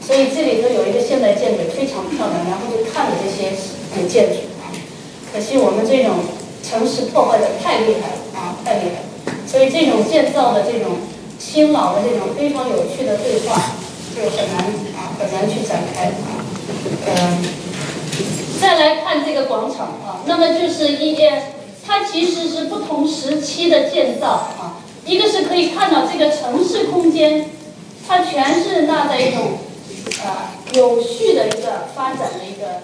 [0.00, 3.52] 所以这里头有一个现代建筑，非常漂亮，然后就看了这些
[3.94, 4.66] 古建筑啊。
[5.32, 6.16] 可惜我们这种
[6.62, 9.38] 城市破坏的太厉害了啊，太厉害了。
[9.46, 10.96] 所以这种建造的这种
[11.38, 13.76] 新老的这种非常有趣的对话，
[14.16, 14.64] 就很难
[14.96, 16.10] 啊，很难去展开。
[17.06, 17.44] 嗯，
[18.60, 21.16] 再来看这个广场啊，那么就是一，
[21.86, 24.78] 它其实是不同时期的建造啊。
[25.04, 27.50] 一个是可以看到这个城市空间，
[28.06, 29.58] 它全是纳在一种。
[30.24, 32.82] 呃，有序的一个发展的一个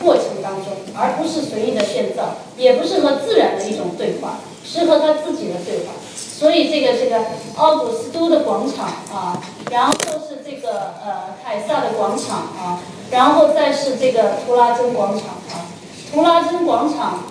[0.00, 5.94] 过程当中，而不是随意的建造，也不是和自然的一种对话，是和他自己的对话。
[6.38, 7.24] 所以这个这个
[7.56, 9.92] 奥古斯都的广场啊，然后
[10.28, 15.66] 是这个呃凯撒的广场啊，然后再是这个图拉真广场啊。
[16.12, 17.24] 图拉真广场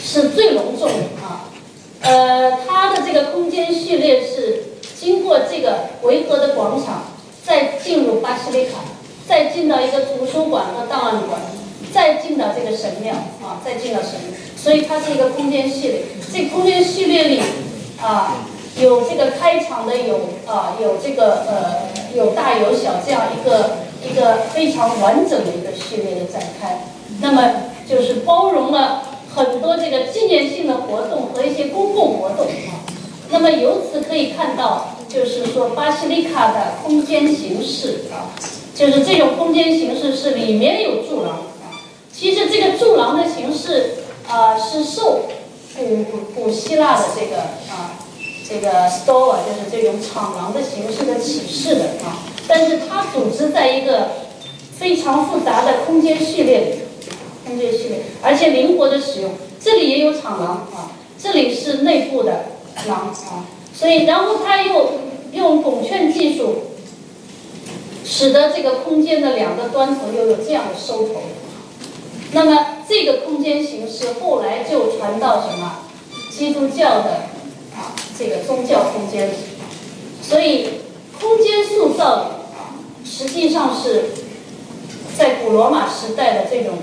[0.00, 1.50] 是最隆重的啊，
[2.00, 4.62] 呃，它的这个空间序列是
[4.98, 7.04] 经过这个维和的广场。
[7.46, 8.78] 再进入巴西利卡，
[9.28, 11.38] 再进到一个图书馆和档案馆，
[11.92, 16.02] 再进到这个神庙啊，再进到神庙，所以它是一个空间系列。
[16.32, 17.42] 这空间系列里
[18.04, 18.36] 啊，
[18.78, 26.84] 有这个开场的，有啊，有这个呃，有大有小这样一个一个非常完整的一个序列的展开。
[27.22, 27.52] 那么
[27.88, 29.02] 就是包容了
[29.34, 32.84] 很多这个纪念性的活动和一些公共活动啊。
[33.30, 34.88] 那么由此可以看到。
[35.06, 38.34] 就是说，巴西利卡的空间形式啊，
[38.74, 41.42] 就是这种空间形式是里面有柱廊。
[42.12, 45.20] 其实这个柱廊的形式啊，是受
[45.76, 47.38] 古古古希腊的这个
[47.70, 47.98] 啊，
[48.48, 52.22] 这个 store 就是这种厂廊的形式的启示的啊。
[52.46, 54.10] 但是它组织在一个
[54.78, 56.74] 非常复杂的空间序列里，
[57.46, 59.32] 空间序列，而且灵活的使用。
[59.60, 62.44] 这里也有厂廊啊，这里是内部的
[62.86, 63.46] 廊啊。
[63.74, 64.92] 所以，然后他又
[65.32, 66.56] 用拱券技术，
[68.04, 71.22] 使得这个空间的两个端头又有这样的收头。
[72.34, 75.78] 那么，这个空间形式后来就传到什么？
[76.36, 77.28] 基督教的
[77.76, 79.34] 啊，这个宗教空间里。
[80.20, 80.80] 所以，
[81.20, 82.40] 空间塑造，
[83.04, 84.06] 实际上是
[85.16, 86.74] 在古罗马时代的这种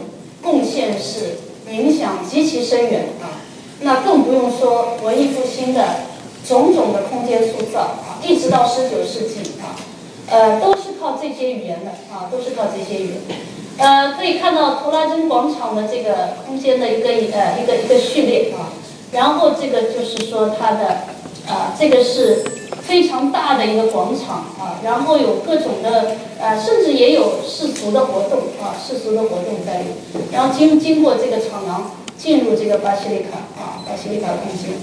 [0.42, 1.38] 贡献是
[1.70, 3.44] 影响极其深远啊。
[3.82, 6.10] 那更不用说文艺复兴的。
[6.44, 9.78] 种种的空间塑造啊，一直到十九世纪啊，
[10.28, 13.18] 呃，都是靠这些语言的啊，都是靠这些语言。
[13.78, 18.70] 呃，可以看到图拉真广场的这个空间的一个呃一个一个序列啊，
[19.12, 20.88] 然后这个就是说它的
[21.48, 22.44] 啊，这个是
[22.84, 29.88] 非常大的一个广场啊，然后有各种的呃，甚至也有世俗的活动啊，世俗的活动在里，
[30.32, 34.78] 然后经经过这个长廊进入这个巴西利卡啊，巴西利卡空间。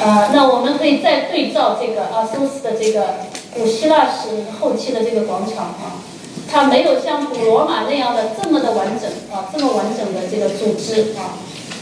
[0.00, 3.14] 呃，那我们可以再对照这个阿苏斯的这个
[3.54, 6.00] 古希腊时后期的这个广场啊，
[6.50, 11.38] 它没有像古罗马那样的这么的完整啊，这么完整的这个组织啊。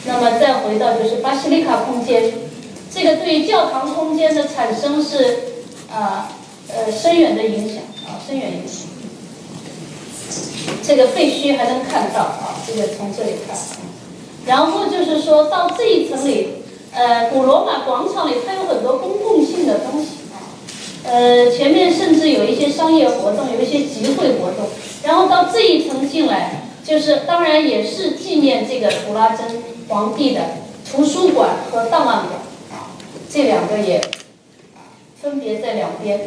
[0.07, 2.33] 那么再回到就是巴西利卡空间，
[2.93, 5.39] 这个对于教堂空间的产生是
[5.93, 6.33] 啊
[6.69, 8.87] 呃深远的影响啊，深远影响。
[10.83, 13.57] 这个废墟还能看到啊，这个从这里看，
[14.47, 16.55] 然后就是说到这一层里。
[16.93, 20.20] 呃，古罗马广场里它有很多公共性的东西，
[21.05, 24.67] 呃，前面甚至有一些商业活动，有一些集会活动，
[25.03, 30.41] 然后到这一层进来，就是当然也是纪念这个图拉真皇帝的
[30.91, 32.83] 图书馆和档案馆，
[33.31, 34.01] 这两个也
[35.21, 36.21] 分别在两边。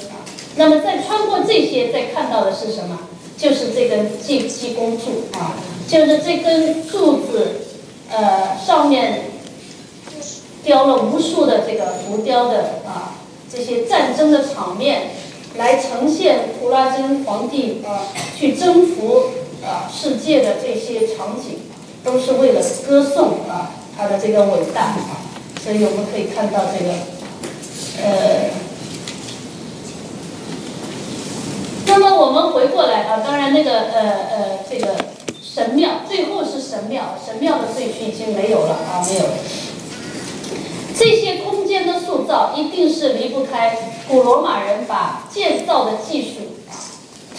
[0.55, 2.99] 那么再穿过这些，再看到的是什么？
[3.37, 5.55] 就是这根济济公柱啊，
[5.87, 7.61] 就是这根柱子，
[8.09, 9.25] 呃，上面。
[10.65, 13.19] 雕了无数的这个浮雕的啊
[13.55, 15.11] 这些战争的场面，
[15.57, 19.25] 来呈现图拉真皇帝啊去征服
[19.63, 21.59] 啊世界的这些场景，
[22.03, 25.21] 都是为了歌颂啊他的这个伟大啊。
[25.63, 26.91] 所以我们可以看到这个
[28.01, 28.49] 呃，
[31.85, 34.95] 那么我们回过来啊，当然那个呃呃这个
[35.41, 39.21] 神庙最后是神庙，神庙的废墟已经没有了啊，没有。
[39.21, 39.42] 这
[42.55, 43.77] 一定是离不开
[44.07, 46.39] 古罗马人把建造的技术，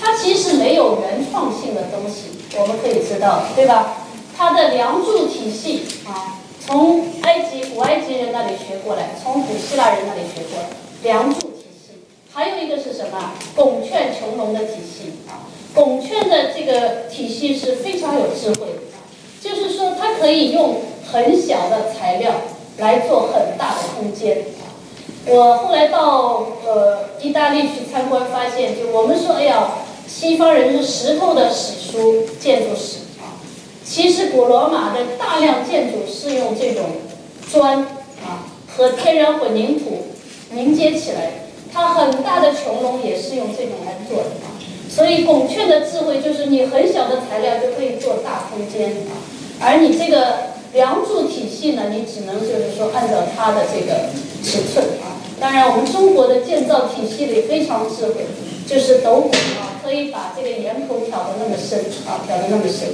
[0.00, 3.98] 它其实没有原创性的东西，我们可以知道，对吧？
[4.36, 10.68] 它的梁柱体系啊，从埃及古埃及人那里学过来，从古希腊人那里学过来，
[11.02, 12.02] 梁柱体系。
[12.32, 13.32] 还有一个是什么？
[13.54, 18.82] 拱券穹隆的体系啊，拱券的这个体系是非常有智慧的，
[19.40, 22.32] 就是说它可以用很小的材料。
[22.76, 24.38] 来做很大的空间。
[25.26, 29.68] 我后来到呃意大利去参观，发现就我们说，哎呀，
[30.06, 33.40] 西方人是石头的史书建筑史啊，
[33.82, 36.84] 其实古罗马的大量建筑是用这种
[37.50, 37.78] 砖
[38.22, 38.44] 啊
[38.76, 40.08] 和天然混凝土
[40.50, 41.30] 凝结起来，
[41.72, 44.52] 它很大的穹隆也是用这种来做的啊。
[44.90, 49.16] 所以拱券的智慧就是你很小的材料就可以做大空间啊，
[49.60, 50.52] 而你这个。
[50.74, 54.10] 梁柱体系呢，你只能就是说按照它的这个
[54.42, 55.13] 尺寸啊。
[55.40, 58.26] 当然，我们中国的建造体系里非常智慧，
[58.66, 62.88] 就是斗拱啊，可以把这个檐口挑得那么深啊，挑得那么深。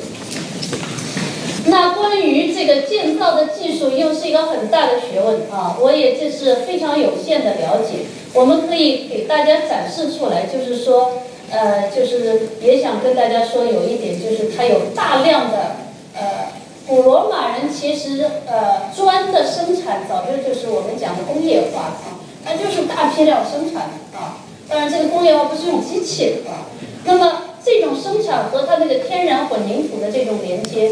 [1.66, 5.76] 那关于这个建造的技术，又是一个很大的学问啊。
[5.80, 11.12] 我也这是非常有限的了解，我们可以给大家展示出来，就是说，
[11.50, 15.76] 呃，就是也想跟大家说有一点，就是它有大量的
[16.14, 16.58] 呃。
[16.86, 24.38] 古罗马人其实呃砖的生产早就就是我们讲的工业化啊，它就是大批量生产的啊。
[24.68, 26.68] 当然这个工业化不是用机器啊。
[27.04, 30.90] 那么这种生产和它那个天然混凝土的这种连接，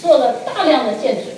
[0.00, 1.30] 做了大量的建筑，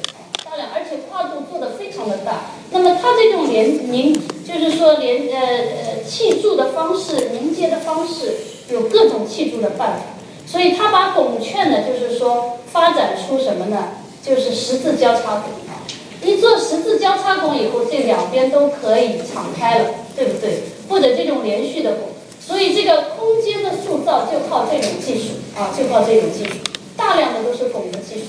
[0.45, 2.51] 大量而且跨度做的非常的大。
[2.71, 4.13] 那么它这种连凝
[4.45, 8.37] 就是说连呃呃砌筑的方式、凝结的方式，
[8.71, 10.03] 有各种砌筑的办法。
[10.47, 13.89] 所以他把拱券呢，就是说发展出什么呢？
[14.23, 15.76] 就是十字交叉拱啊！
[16.23, 20.63] 你做十字交叉拱以后，这两边都可以敞开了，对不对？
[20.89, 22.09] 或者这种连续的拱，
[22.41, 26.51] 所以这个空间的塑造就靠这种技术啊，就靠这种技术，
[26.97, 28.27] 大量的都是拱的技术。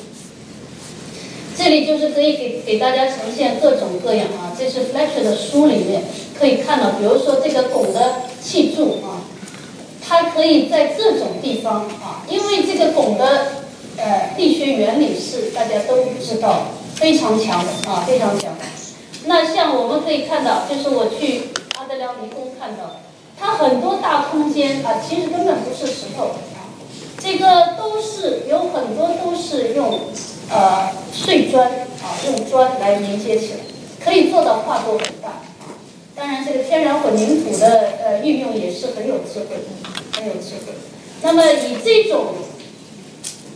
[1.57, 6.03] 这里就是可以给给大家呈现各种各样啊，这是 Fletcher 的书里面
[6.37, 9.21] 可以看到，比如说这个拱的砌筑啊。
[10.09, 13.47] 它可以在各种地方啊，因为这个拱的
[13.97, 16.67] 呃力学原理是大家都知道，
[16.99, 18.51] 非常强的啊，非常强。
[19.25, 23.01] 那像我们可以看到，就是我去阿德良迷宫看到，
[23.39, 26.31] 它很多大空间啊，其实根本不是石头，
[27.19, 29.99] 这个都是有很多都是用
[30.49, 33.59] 呃碎砖啊，用砖来连接起来，
[34.03, 35.41] 可以做到跨度很大。
[36.15, 39.57] 当然，这个天然混凝土的呃运用也是很有智慧，
[40.15, 40.73] 很有智慧。
[41.21, 42.27] 那么以这种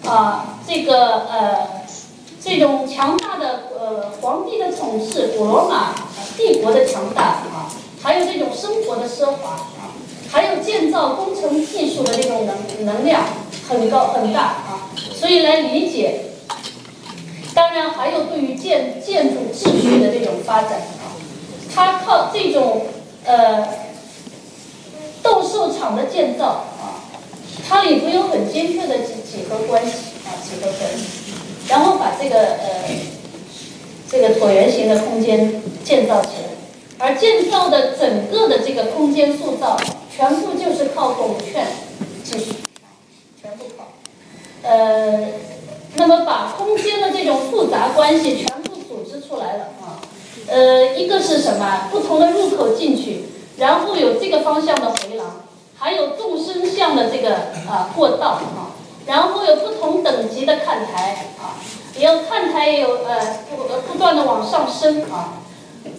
[0.06, 1.81] 啊这个呃
[2.44, 5.94] 这种强大的呃皇帝的统治，古罗马
[6.38, 7.70] 帝国的强大啊，
[8.02, 9.94] 还有这种生活的奢华啊，
[10.32, 13.22] 还有建造工程技术的这种能能量
[13.70, 16.26] 很高很大啊，所以来理解。
[17.54, 21.12] 当然，还有对于建建筑秩序的这种发展啊。
[21.74, 22.88] 它靠这种
[23.26, 23.68] 呃
[25.22, 27.06] 斗兽场的建造啊，
[27.68, 29.92] 它里头有很精确的几几何关系
[30.26, 31.21] 啊，几何关系，
[31.72, 32.84] 然后把这个呃
[34.10, 39.80] 这个椭圆形的空间建造起来，而建造的整个的这个空间塑造，
[40.14, 41.66] 全部就是靠拱券
[42.26, 42.56] 技术，
[43.42, 43.88] 全部靠，
[44.64, 45.28] 呃，
[45.96, 50.04] 那么把空间的这种复杂关系全部组织出来了啊。
[50.48, 51.88] 呃，一个是什么？
[51.90, 53.24] 不同的入口进去，
[53.58, 55.44] 然后有这个方向的回廊，
[55.78, 58.76] 还有纵深向的这个啊过道啊，
[59.12, 61.60] 然后有不同等级的看台啊，
[62.00, 65.44] 也有看台有呃不不断的往上升啊，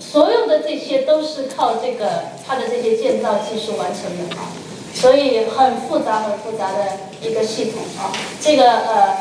[0.00, 4.48] 所有的这些都是靠这个它的这些建造技术完成的啊，
[4.94, 6.78] 所以很复杂很复杂的
[7.20, 8.08] 一个系统啊，
[8.40, 9.16] 这个呃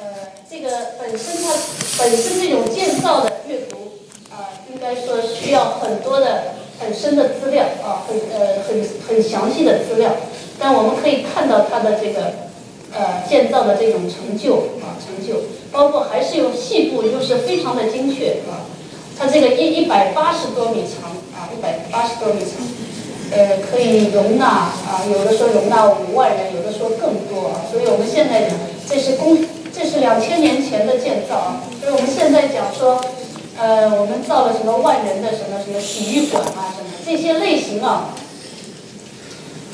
[0.00, 0.02] 呃
[0.50, 0.68] 这个
[1.00, 1.52] 本身它
[2.00, 3.78] 本身这种建造的阅读。
[4.30, 10.10] 啊，应该说需要很多的很深的资料啊，很呃很很详细的资料。
[10.60, 12.47] 但我们可以看到它的这个
[12.92, 18.64] 呃建造的这种成就啊成就，包括还是有细部，又是非常的精确啊。
[19.18, 22.64] 它这个一一百八十多米长啊，一百八十多米长，
[23.32, 27.66] 呃，可以容纳啊，有的说容纳五万人，有的说更多啊。
[27.70, 28.50] 所以我们现在讲，
[28.88, 29.36] 这是公，
[29.74, 31.64] 这是两千年前的建造啊。
[31.80, 33.00] 所以我们现在讲说，
[33.58, 38.14] 呃，我们造了什么万人的什么什么体育馆啊，什么这些类型啊，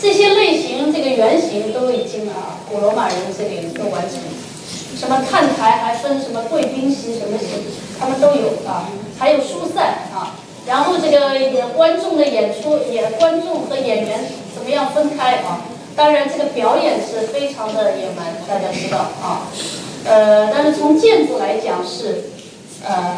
[0.04, 4.20] 这些类型这个原型都已经啊，古罗马人这里都完成。
[4.98, 7.46] 什么看台还分什么贵宾席什么席，
[7.98, 10.36] 他们都有啊，还有疏散啊，
[10.66, 15.62] 然后这个演观众的演出，演观众和演员怎么样分开啊？
[15.96, 19.48] 当然这个表演是非常的野蛮，大家知道啊，
[20.04, 22.24] 呃，但是从建筑来讲是，
[22.86, 23.16] 呃，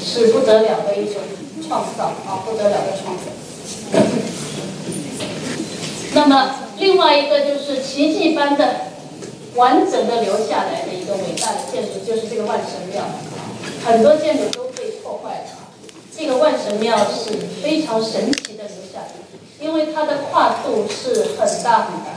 [0.00, 1.16] 是不得了的一种
[1.66, 4.06] 创造啊，不得了的创造。
[6.16, 8.96] 那么另外一个就是奇迹般的。
[9.56, 13.02] 完整的留下来的一个伟大的建筑就是这个万神庙，
[13.86, 15.72] 很多建筑都被破坏了。
[16.14, 17.30] 这个万神庙是
[17.62, 19.08] 非常神奇的留下来，
[19.58, 22.12] 因为它的跨度是很大很大，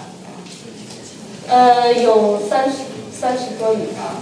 [1.47, 2.80] 呃，有三十
[3.18, 4.20] 三十多米啊，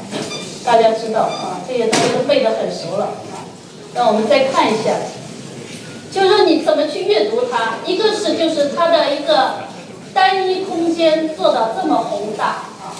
[0.63, 3.49] 大家知道啊，这些大家都背得很熟了啊。
[3.95, 4.91] 那我们再看一下，
[6.11, 7.75] 就是说你怎么去阅读它？
[7.85, 9.55] 一个是就是它的一个
[10.13, 12.95] 单一空间做到这么宏大啊。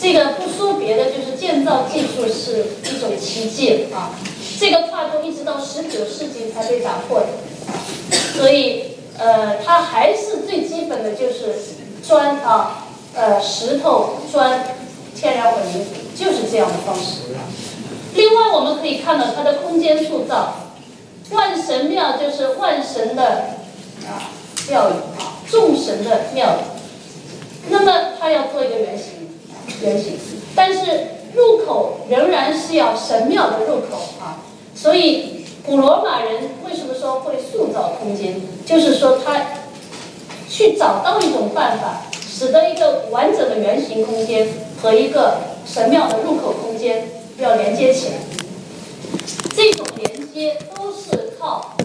[0.00, 4.10] 这个不说别的，就是建造技术是一种奇迹啊！
[4.60, 7.26] 这个跨度一直到十九世纪才被打破的，
[8.38, 11.54] 所以呃，它还是最基本的就是
[12.06, 14.64] 砖啊，呃，石头砖，
[15.14, 17.34] 天然混凝土，就是这样的方式。
[18.14, 20.65] 另外，我们可以看到它的空间塑造，
[21.30, 23.24] 万神庙就是万神的
[24.06, 24.30] 啊
[24.68, 27.68] 庙宇啊，众神的庙宇。
[27.68, 29.14] 那么，它要做一个圆形。
[29.82, 30.16] 圆形，
[30.54, 30.80] 但是
[31.34, 34.38] 入口仍然是要神庙的入口啊，
[34.74, 38.40] 所以古罗马人为什么说会塑造空间？
[38.64, 39.44] 就是说他
[40.48, 44.48] 去找到一种办法，使得一个完整的圆形空间
[44.80, 47.08] 和一个神庙的入口空间
[47.38, 48.14] 要连接起来。
[49.54, 50.56] 这种连接
[50.96, 51.76] 是靠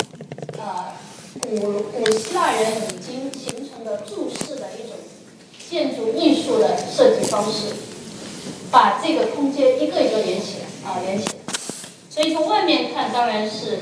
[0.58, 0.96] 啊
[1.40, 4.98] 古古希腊人已经形成的注释的一种。
[5.70, 7.74] 建筑艺术的设计方式，
[8.70, 11.34] 把这个空间一个一个连起来啊，连起来。
[12.10, 13.80] 所以从外面看，当然是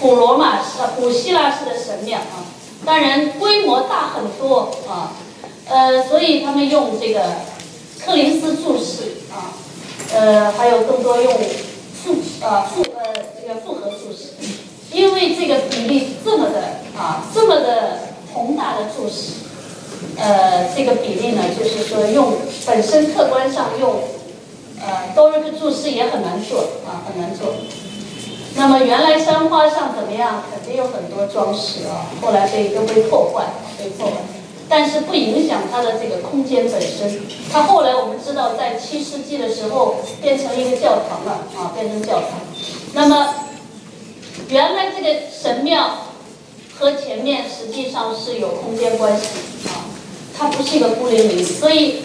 [0.00, 2.42] 古罗马式、古希腊式的神庙啊，
[2.84, 5.12] 当然规模大很多啊。
[5.68, 7.22] 呃，所以他们用这个
[8.04, 9.54] 克林斯注释啊，
[10.12, 11.32] 呃，还有更多用
[12.02, 13.81] 复啊复呃这个复合，
[14.92, 16.60] 因为这个比例这么的
[16.98, 17.98] 啊，这么的
[18.32, 19.42] 宏大的注释。
[20.18, 22.34] 呃，这个比例呢，就是说用
[22.66, 23.94] 本身客观上用，
[24.80, 27.54] 呃，多一个注释也很难做啊，很难做。
[28.54, 30.42] 那么原来山花上怎么样？
[30.52, 33.44] 肯定有很多装饰啊，后来被都被破坏，
[33.78, 34.12] 被破坏。
[34.68, 37.20] 但是不影响它的这个空间本身。
[37.52, 42.40] 它后来我们知道，在七世纪的时候变成一个教堂了啊，变成教堂。
[42.94, 43.34] 那么
[44.48, 45.98] 原来这个神庙
[46.78, 49.26] 和前面实际上是有空间关系
[49.68, 49.86] 啊。
[50.36, 52.02] 它不是一个孤零零，所以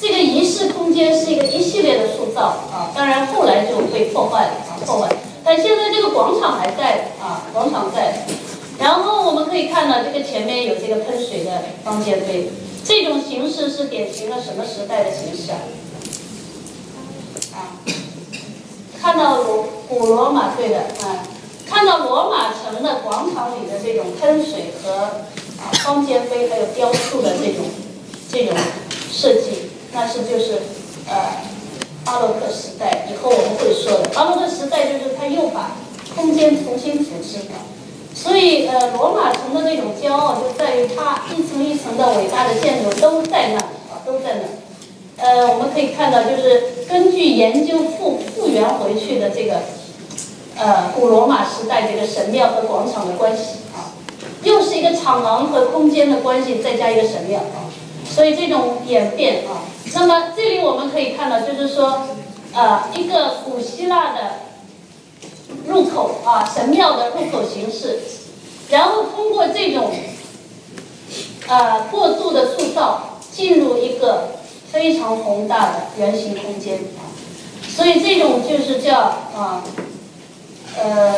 [0.00, 2.92] 这个仪式空间是一个一系列的塑造啊。
[2.94, 5.08] 当然后来就被破坏了啊，破坏。
[5.44, 8.24] 但现在这个广场还在啊，广场在。
[8.78, 12.48] 然后我们可以看到这个前面有这个喷水的方尖碑，
[12.84, 15.58] 这种形式是典型的什么时代的形式啊？
[17.54, 17.78] 啊，
[19.00, 21.22] 看到古古罗马对的啊，
[21.74, 25.10] 看到罗马城的广场里的这种喷水和。
[25.84, 27.64] 方尖碑还有雕塑的这种
[28.30, 28.54] 这种
[29.10, 30.58] 设计，那是就是
[31.08, 31.40] 呃
[32.04, 35.76] 巴洛克时代以后我们会说的巴洛克时代就是他又把
[36.14, 37.54] 空间重新组织了，
[38.14, 44.42] 所以呃罗马城的那种骄傲就在于它一层一层的伟大的建筑都在那啊都在
[45.16, 49.62] 那，呃我们可以看到就是根据研究复复原回去的这个
[50.56, 53.92] 呃古罗马时代这个神庙和广场的关系啊。
[54.42, 57.64] 又是一个场廊和空间的关系，再加一个神庙啊，
[58.06, 62.08] 所以这种演变啊，那么这里我们可以看到，就是说，
[62.52, 64.20] 呃，一个古希腊的
[65.66, 68.00] 入口啊，神庙的入口形式，
[68.68, 69.90] 然后通过这种
[71.48, 74.32] 呃过度的塑造，进入一个
[74.70, 77.08] 非常宏大的圆形空间啊，
[77.66, 78.98] 所以这种就是叫
[79.34, 79.64] 啊，
[80.82, 81.14] 呃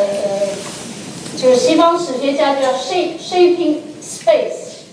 [1.36, 4.84] 就是西方史学家叫 shape shaping space，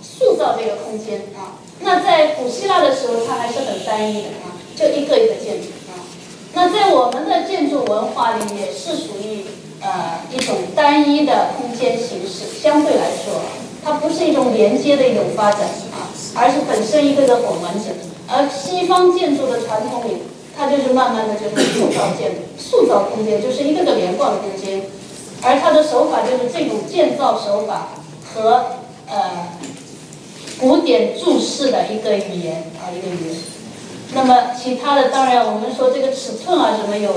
[0.00, 1.58] 塑造这个空间啊。
[1.80, 5.98] 那在古希腊的时候，它还是很单一的啊，就一个一个建筑啊。
[6.54, 9.44] 那在我们的建筑文化里，也是属于
[9.80, 13.42] 呃一种单一的空间形式，相对来说，
[13.84, 15.60] 它不是一种连接的一种发展
[15.92, 17.92] 啊，而是本身一个个很完整。
[18.28, 20.18] 而西方建筑的传统里，
[20.58, 24.82] 它就是慢慢的就是塑造建筑、塑造空间，就是一个个连贯的空间。
[25.40, 27.90] 而它的手法就是这种建造手法
[28.34, 28.64] 和
[29.08, 29.52] 呃
[30.58, 33.36] 古典注释的一个语言啊一个语言。
[34.14, 37.10] 那么其他的当然我们说这个尺寸啊什么有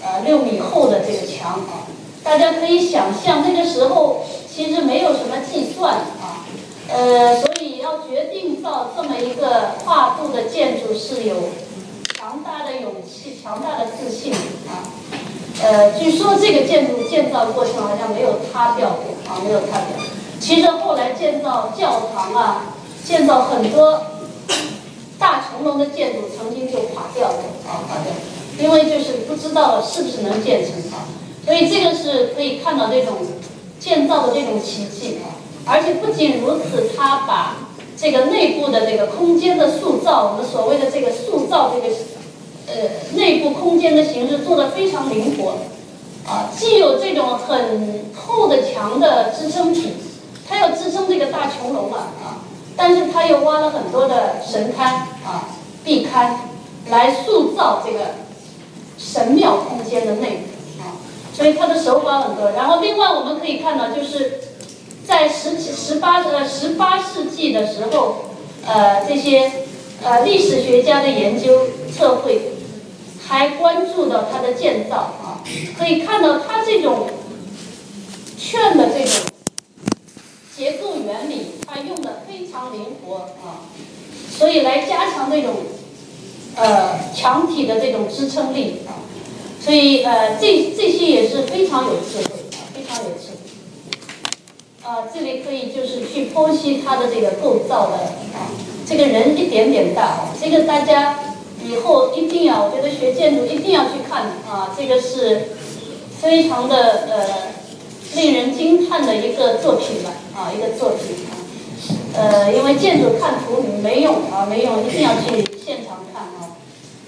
[0.00, 1.90] 呃六米厚的这个墙啊，
[2.22, 6.46] 大家可以想象那个时候其实没有什么计算啊，
[6.88, 11.34] 呃所以要决定造这么一个跨度的建筑是有
[12.46, 14.86] 大的勇气、强大的自信啊。
[15.62, 19.98] 呃，据说这个建筑建造过程好像没有塌掉过啊，没有塌掉。
[20.38, 22.74] 其实后来建造教堂啊，
[23.04, 24.02] 建造很多
[25.18, 28.12] 大重楼的建筑，曾经就垮掉了啊，垮掉，
[28.62, 31.08] 因为就是不知道是不是能建成啊。
[31.44, 33.14] 所以这个是可以看到这种
[33.80, 35.34] 建造的这种奇迹啊。
[35.64, 37.56] 而且不仅如此，他把
[37.96, 41.94] 这个内部的这个空间的塑造，我们所谓的这个塑造这个。
[42.68, 42.74] 呃，
[43.14, 45.58] 内部空间的形式做的非常灵活，
[46.28, 49.92] 啊，既有这种很厚的墙的支撑体，
[50.48, 52.42] 它要支撑这个大穹楼嘛，啊，
[52.76, 54.82] 但是它又挖了很多的神龛
[55.24, 55.48] 啊、
[55.84, 56.32] 壁龛，
[56.90, 58.16] 来塑造这个
[58.98, 60.98] 神庙空间的内部啊，
[61.32, 62.50] 所以它的手法很多。
[62.50, 64.40] 然后另外我们可以看到，就是
[65.06, 68.24] 在十七、十八呃十八世纪的时候，
[68.66, 69.52] 呃，这些
[70.02, 72.54] 呃历史学家的研究测绘。
[73.28, 75.42] 还关注到它的建造啊，
[75.76, 77.08] 可以看到它这种
[78.38, 79.26] 券的这种
[80.56, 83.66] 结构原理，它用的非常灵活啊，
[84.30, 85.54] 所以来加强这种
[86.54, 89.02] 呃墙体的这种支撑力啊，
[89.60, 97.96] 所以呃这这些也是非常有智慧啊，非常有智慧啊，这里可以就是去剖析它的这个构造的
[98.36, 98.54] 啊，
[98.86, 101.18] 这个人一点点大，这个大家。
[101.68, 105.48] 以后一定要，我觉得学建筑一定要去看啊，这个是
[106.20, 107.26] 非常的呃
[108.14, 111.34] 令人惊叹的一个作品了啊，一个作品啊，
[112.14, 116.54] 呃，因为建筑看图没用啊，没用，一定要去现场看啊。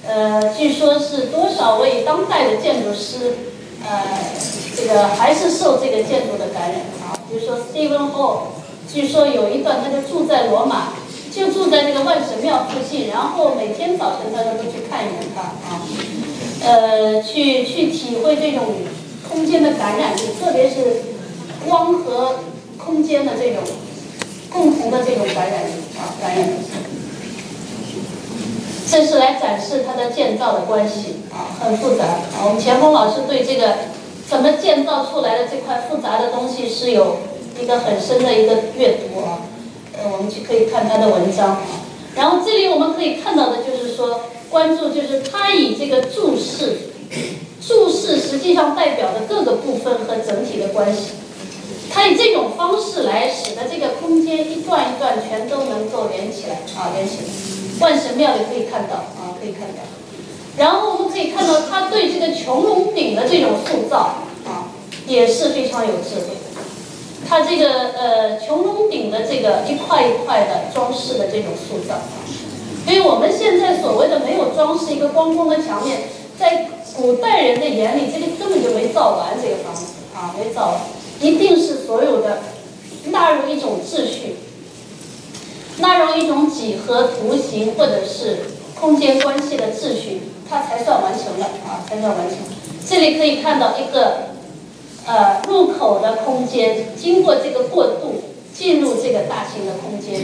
[0.07, 3.37] 呃，据说是多少位当代的建筑师，
[3.87, 4.19] 呃，
[4.77, 7.15] 这个还是受这个建筑的感染啊。
[7.31, 8.39] 比如说 Stephen Hall，
[8.93, 10.95] 据说有一段他就住在罗马。
[11.39, 15.81] 就住在那个万神庙附近，然后每天早晨大家都去看一眼它啊，
[16.65, 18.67] 呃，去去体会这种
[19.31, 21.05] 空间的感染力，特别是
[21.65, 22.41] 光和
[22.77, 23.63] 空间的这种
[24.51, 26.55] 共同的这种感染力啊，感染力。
[28.91, 32.05] 这是来展示它的建造的关系啊，很复杂。
[32.45, 33.75] 我们钱锋老师对这个
[34.29, 37.19] 怎么建造出来的这块复杂的东西是有
[37.63, 39.39] 一个很深的一个阅读啊。
[40.05, 41.63] 我们去可以看他的文章啊，
[42.15, 46.91] 然后这里我们可以看到的就是说，关注就是他以这个注释，
[47.67, 51.13] 注释实际上代表的各个部分和整体的关系，
[51.91, 57.25] 他以这种方式来使得这个空间一段一段全都能够连起来啊，连起来。
[57.81, 59.83] 万神庙也可以看到啊，可以看到。
[60.57, 64.71] 然后我们可以看到他对这个穹隆顶的这种塑造啊，
[65.07, 66.35] 也是非常有智慧。
[67.27, 71.97] 它这个呃穹隆顶的这个一块一块的装饰的这种塑造，
[72.85, 76.03] 所以我们现在所谓的没有装饰一个光光的墙面，
[76.39, 80.81] 在古代人的眼里，这个根本就没造完这个房子啊，没造完，
[81.21, 82.39] 一定是所有的
[83.07, 84.37] 纳入一种秩序，
[85.79, 88.39] 纳入一种几何图形或者是
[88.81, 92.39] 空间关系的秩序，它才算完成了啊，才算完成。
[92.89, 94.28] 这里可以看到一个。
[95.09, 98.23] 呃，入口的空间经过这个过渡，
[98.55, 100.21] 进入这个大型的空间，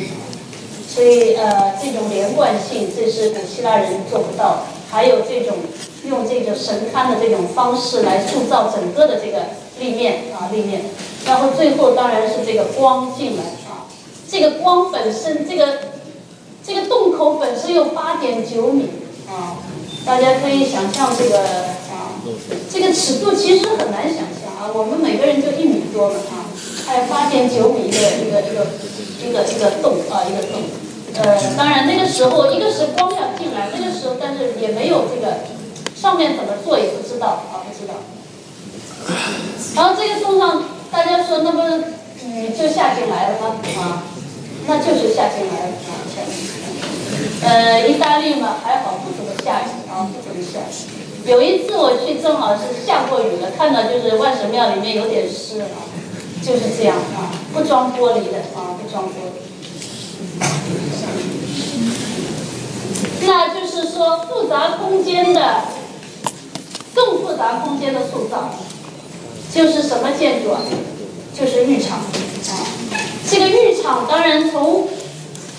[0.86, 4.62] 所以呃，这种连贯性这是古希腊人做不到的。
[4.90, 5.56] 还有这种
[6.06, 9.44] 用这个神龛的这种方式来塑造整个的这个
[9.80, 10.82] 立面啊立面，
[11.24, 13.88] 然后最后当然是这个光进来啊，
[14.30, 15.78] 这个光本身这个
[16.62, 18.90] 这个洞口本身有八点九米
[19.30, 19.56] 啊，
[20.04, 22.20] 大家可以想象这个啊，
[22.70, 24.43] 这个尺度其实很难想象。
[24.72, 26.48] 我们每个人就一米多嘛啊，
[26.86, 28.66] 还有八点九米一个一个一个
[29.20, 30.62] 一个一个洞啊一个洞，
[31.20, 35.44] 呃，当然那个时候一个是光要进来，那个时候但是也没有这个
[35.94, 37.94] 上面怎么做也不知道啊不知道。
[39.74, 41.60] 然后这个洞上大家说那不
[42.26, 44.02] 雨就下进来了吗啊？
[44.66, 45.92] 那就是下进来了啊。
[47.42, 51.03] 呃，意大利嘛还好不怎么下雨啊不怎么下雨。
[51.26, 55.88] 有一次我去，正好是下过雨了，看到就是万神庙里面有点湿啊，
[56.42, 59.40] 就是这样啊，不装玻璃的啊，不装玻璃。
[63.26, 65.62] 那就是说，复杂空间的
[66.94, 68.50] 更复杂空间的塑造，
[69.50, 70.60] 就是什么建筑啊？
[71.32, 72.52] 就是浴场啊。
[73.30, 74.86] 这个浴场当然从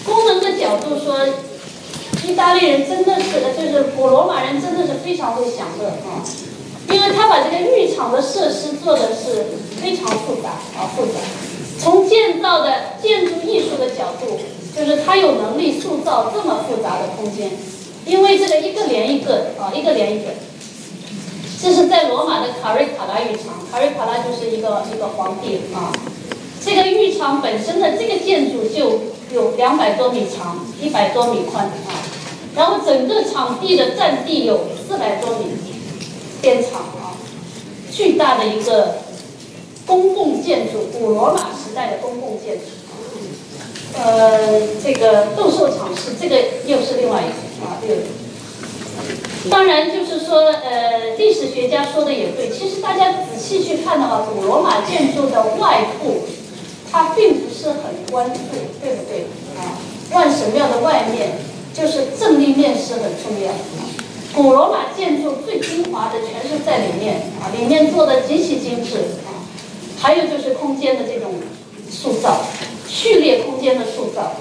[0.06, 1.26] 功能的角度说。
[2.26, 6.26] 意大利人真的是，就是古罗马人真的是非常会享乐啊，
[6.90, 9.46] 因为他把这个浴场的设施做的是
[9.80, 11.20] 非常复杂啊复杂。
[11.78, 14.40] 从建造的建筑艺术的角度，
[14.76, 17.52] 就是他有能力塑造这么复杂的空间，
[18.06, 20.32] 因为这个一个连一个啊一个连一个。
[21.62, 25.94] 这是在罗马的卡瑞卡拉浴场，卡瑞卡拉就是一个一个皇帝啊。
[26.64, 29.00] 这个浴场本身的这个建筑就
[29.32, 32.05] 有两百多米长，一百多米宽啊。
[32.56, 35.46] 然后整个场地的占地有四百多米，
[36.42, 37.18] 边长啊，
[37.92, 39.00] 巨大的一个
[39.86, 42.62] 公共建筑，古罗马时代的公共建筑。
[43.98, 46.36] 呃，这个斗兽场是这个
[46.66, 48.00] 又是另外一个啊，对。
[49.50, 56.22] 当然就是说，呃，历史学家说的也对，其实大家仔细去看的话，古罗马建筑的外部，
[56.92, 58.40] 它并不是很关注，
[58.82, 59.28] 对不对
[59.58, 59.78] 啊？
[60.12, 61.55] 万神庙的外面。
[61.76, 63.52] 就是正立面是很重要。
[64.34, 69.44] 古罗马建筑最精华的全是在里面啊，里面做的极其精致啊。
[70.00, 71.36] 还有就是空间的这种
[71.90, 72.44] 塑造，
[72.88, 74.34] 序列空间的塑造。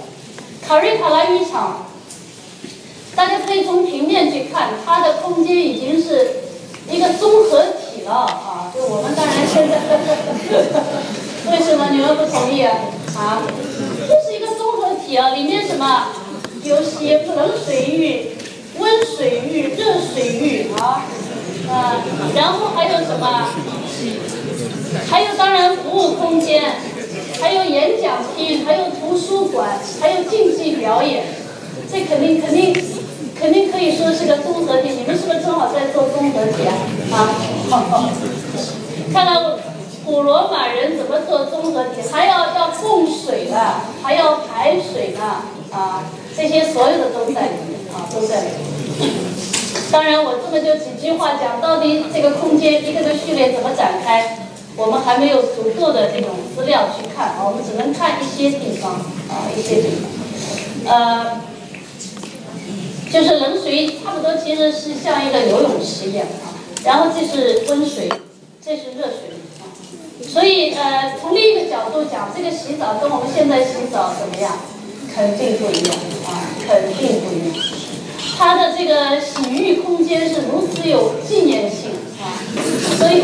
[0.66, 1.86] 卡瑞卡拉浴场，
[3.14, 6.40] 大家可以从平面去看，它的空间已经是
[6.90, 8.72] 一个综合体了啊。
[8.74, 9.78] 就我们当然现在，
[11.52, 12.76] 为什么你们不同意啊？
[13.16, 13.42] 啊，
[14.08, 16.06] 就是一个综合体啊，里面什么？
[16.64, 18.30] 有洗冷水浴、
[18.78, 21.04] 温水浴、热水浴啊，
[21.68, 22.02] 啊，
[22.34, 23.50] 然后还有什么？
[25.10, 26.62] 还有当然服务空间，
[27.38, 31.24] 还有演讲厅，还有图书馆，还有竞技表演，
[31.92, 32.74] 这肯定肯定
[33.38, 34.88] 肯定可以说是个综合体。
[34.90, 36.72] 你们是不是正好在做综合体啊？
[37.12, 37.28] 啊，
[37.68, 38.08] 好好，
[39.12, 39.58] 看到
[40.06, 45.20] 古罗马人怎么做综合体，还要要供水的，还要排水的
[45.76, 46.04] 啊。
[46.36, 49.24] 这些所有的都在里面啊，都在里面。
[49.90, 54.38] 当然，我这么就几句话讲，到底这个空间一个个序列怎么展开，
[54.76, 58.92] 我们还没有足够的这种资料去看啊，我们只能看一些地方
[59.30, 60.10] 啊，一些地方。
[60.86, 61.40] 呃，
[63.12, 66.50] 就是冷水差不多其实是像一个游泳池一样啊，
[66.84, 68.08] 然后这是温水，
[68.64, 69.30] 这是热水
[69.60, 69.70] 啊。
[70.26, 74.52] 所以呃，从另一个角度讲，这个洗澡跟我们现在洗澡怎么样？
[75.14, 75.94] 肯定不一样
[76.26, 77.64] 啊，肯定不一样。
[78.36, 82.34] 它的这个洗浴空间是如此有纪念性啊，
[82.98, 83.22] 所以，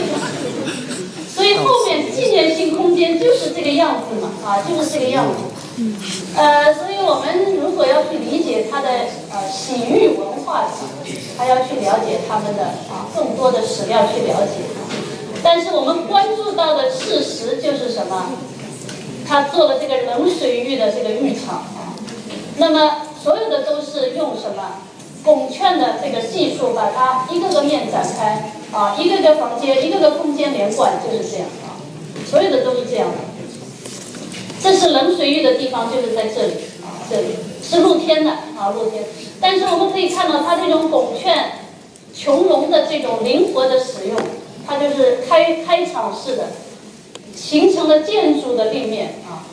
[1.28, 5.82] 所以后面纪念性空间就是这个样子嘛啊，就是这个样子。
[6.36, 8.88] 呃，所以我们如果要去理解它的
[9.32, 10.70] 呃洗浴文化
[11.36, 14.62] 还要去了解他们的啊更多的史料去了解。
[15.42, 18.32] 但是我们关注到的事实就是什么？
[19.26, 21.64] 他做了这个冷水浴的这个浴场。
[22.60, 24.82] 那么所有的都是用什么
[25.24, 31.80] 拱券的这个技术，把它一个个面展开啊，一个个房间，一个个空间连贯，就是这样啊，
[32.30, 33.16] 所有的都是这样的。
[34.62, 36.52] 这是冷水浴的地方，就是在这里
[36.82, 37.28] 啊，这里
[37.62, 39.04] 是露天的啊，露天。
[39.40, 41.52] 但是我们可以看到它这种拱券、
[42.14, 44.20] 穹隆的这种灵活的使用，
[44.66, 46.48] 它就是开开场式的，
[47.34, 49.48] 形成了建筑的立面啊。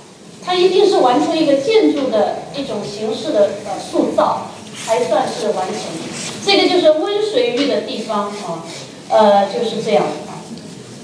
[0.48, 4.48] 它一定是完成一个建筑的一种形式的呃塑造，
[4.86, 5.76] 才算是完成。
[6.46, 8.64] 这个就是温水浴的地方啊，
[9.10, 10.40] 呃就是这样啊，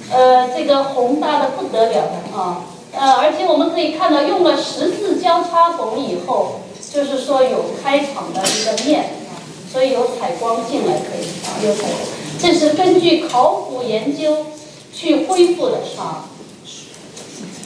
[0.09, 2.61] 呃这个宏大的不得了的啊，
[2.93, 6.61] 呃而且我们可以看到用了十字交叉拱以后，
[6.93, 9.35] 就是说有开场的一个面啊，
[9.69, 11.99] 所以有采光进来可以啊，有采光。
[12.39, 14.45] 这是根据考古研究
[14.93, 16.29] 去恢复的啊。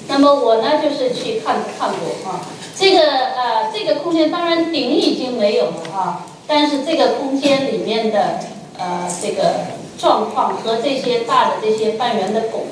[0.08, 2.42] 那么我呢，就是去看看过啊，
[2.76, 3.00] 这个
[3.36, 8.40] 呃，这个空间当然顶已经没有了啊，但是这个空间里面的
[8.78, 9.66] 呃这个
[10.00, 12.68] 状况和这些大的这些半圆的拱，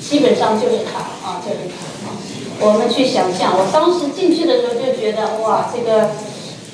[0.00, 2.12] 基本上就是它啊，就是它啊。
[2.60, 6.10] 我们去想象，我当时进去的时候就觉得哇，这个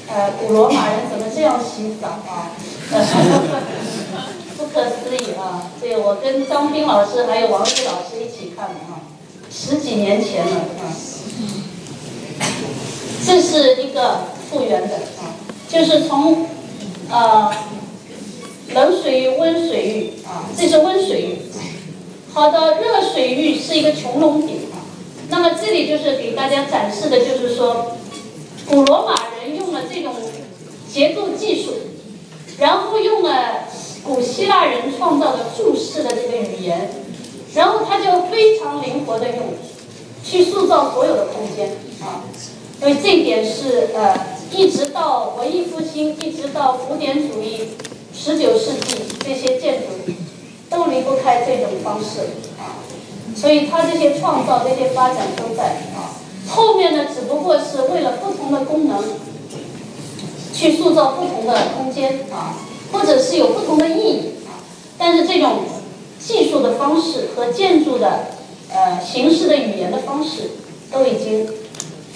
[0.08, 2.52] 呃古罗马人怎么这样洗澡啊？
[4.56, 5.70] 不可思议啊！
[5.80, 8.99] 这个我跟张斌老师还有王玉老师一起看的啊。
[9.52, 10.94] 十几年前了啊，
[13.26, 15.34] 这是一个复原的啊，
[15.68, 16.46] 就是从
[17.10, 17.52] 呃
[18.72, 21.38] 冷水浴、温水浴啊，这是温水浴。
[22.32, 24.60] 好的，热水浴是一个穹窿顶。
[25.28, 27.96] 那么这里就是给大家展示的，就是说，
[28.68, 30.14] 古罗马人用了这种
[30.92, 31.72] 结构技术，
[32.58, 33.64] 然后用了
[34.04, 36.90] 古希腊人创造的注释的这个语言，
[37.90, 39.38] 他就非常灵活的用，
[40.24, 42.22] 去塑造所有的空间啊。
[42.78, 44.14] 所以这一点是呃，
[44.52, 47.70] 一直到文艺复兴，一直到古典主义，
[48.14, 50.12] 十九世纪这些建筑。
[50.70, 52.20] 都离不开这种方式
[52.56, 52.78] 啊，
[53.34, 55.64] 所以他这些创造、这些发展都在
[55.96, 56.14] 啊。
[56.48, 59.02] 后面呢，只不过是为了不同的功能，
[60.54, 62.54] 去塑造不同的空间啊，
[62.92, 64.62] 或者是有不同的意义啊。
[64.96, 65.58] 但是这种
[66.20, 68.26] 技术的方式和建筑的
[68.72, 70.50] 呃形式的语言的方式，
[70.92, 71.46] 都已经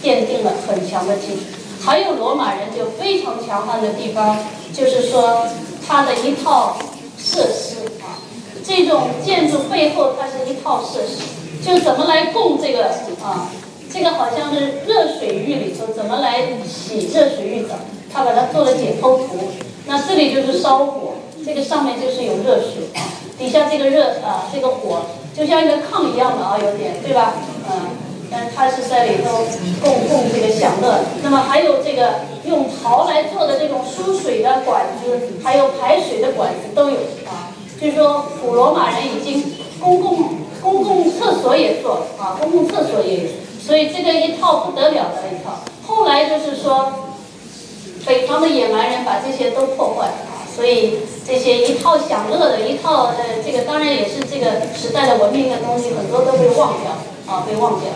[0.02, 1.40] 奠定了很强的基础。
[1.82, 4.38] 还有罗马人就非常强悍的地方，
[4.72, 5.46] 就是说
[5.86, 6.76] 他的一套
[7.18, 8.20] 设施啊。
[8.66, 12.86] 这种建筑背后，它是一套设施，就怎么来供这个
[13.22, 13.50] 啊？
[13.92, 17.74] 这个好像是热水浴里头怎么来洗热水浴澡，
[18.12, 19.50] 他把它做了解剖图。
[19.86, 21.12] 那这里就是烧火，
[21.44, 23.04] 这个上面就是有热水啊，
[23.38, 25.02] 底下这个热啊，这个火
[25.36, 27.34] 就像一个炕一样的啊，有点对吧？
[27.70, 27.90] 嗯，
[28.30, 29.44] 但它是在里头
[29.82, 31.00] 供供这个享乐。
[31.22, 37.50] 那么还有这个用陶来做的这种输水的管子，还有排水的管子都有啊。
[37.80, 40.28] 就是说，古罗马人已经公共
[40.62, 43.30] 公共厕所也做啊，公共厕所也有，
[43.60, 45.58] 所以这个一套不得了的一套。
[45.86, 46.92] 后来就是说，
[48.06, 56.92] 北方的野蛮人把这些都破坏啊，所以这些一套享乐的一套呃，这个当然也是这个时代的文明的东西，很多都被忘掉
[57.26, 57.90] 啊，被忘掉，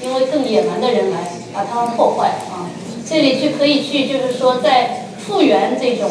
[0.00, 2.68] 因为更野蛮的人来把它们破坏啊。
[3.08, 6.10] 这里就可以去，就是说在复原这种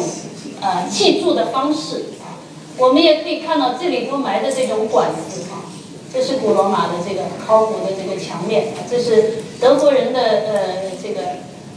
[0.60, 2.38] 呃砌筑的方式啊。
[2.78, 5.70] 我们也可以看到这里头埋的这种管子啊，
[6.12, 11.20] 这是古罗马的这个考古的这个墙面，这是德国人的呃这个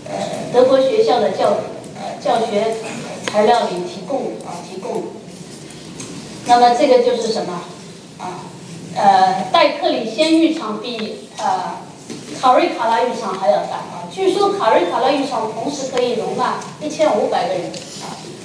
[0.10, 1.58] 呃德国学校的教
[1.96, 2.76] 呃教学
[3.28, 5.04] 材料里提供啊提供。
[6.48, 7.62] 那么这个就是什么
[8.20, 8.46] 啊？
[8.96, 11.78] 呃，戴克里先浴场比呃
[12.40, 17.72] 卡瑞卡拉浴场还要大啊，据说卡瑞卡拉浴场同时可以容纳一千五百个人。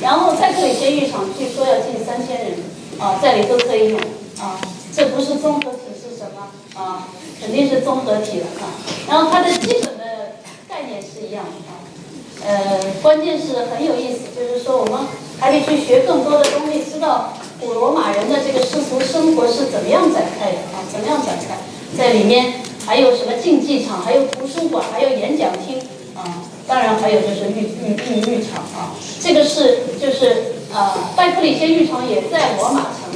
[0.01, 2.53] 然后在克里先浴场，据说要近三千人，
[2.99, 4.01] 啊，在里都可以用，
[4.41, 4.59] 啊，
[4.95, 6.81] 这不是综合体是什么？
[6.83, 7.09] 啊，
[7.39, 8.73] 肯定是综合体了啊。
[9.07, 11.80] 然后它的基本的概念是一样的啊，
[12.47, 15.01] 呃，关键是很有意思，就是说我们
[15.39, 21.59] 还得去学更多的东西，知道古罗马人的这个世俗生活是怎么样展开的啊，怎么样展开，
[21.97, 22.55] 在里面
[22.87, 25.79] 还有什么竞技场，还有图书馆，还有演讲厅
[26.17, 26.43] 啊。
[26.67, 33.11] 当然还有就是浴浴浴浴场啊，这个是就是呃，拜克里先浴场也在罗马城，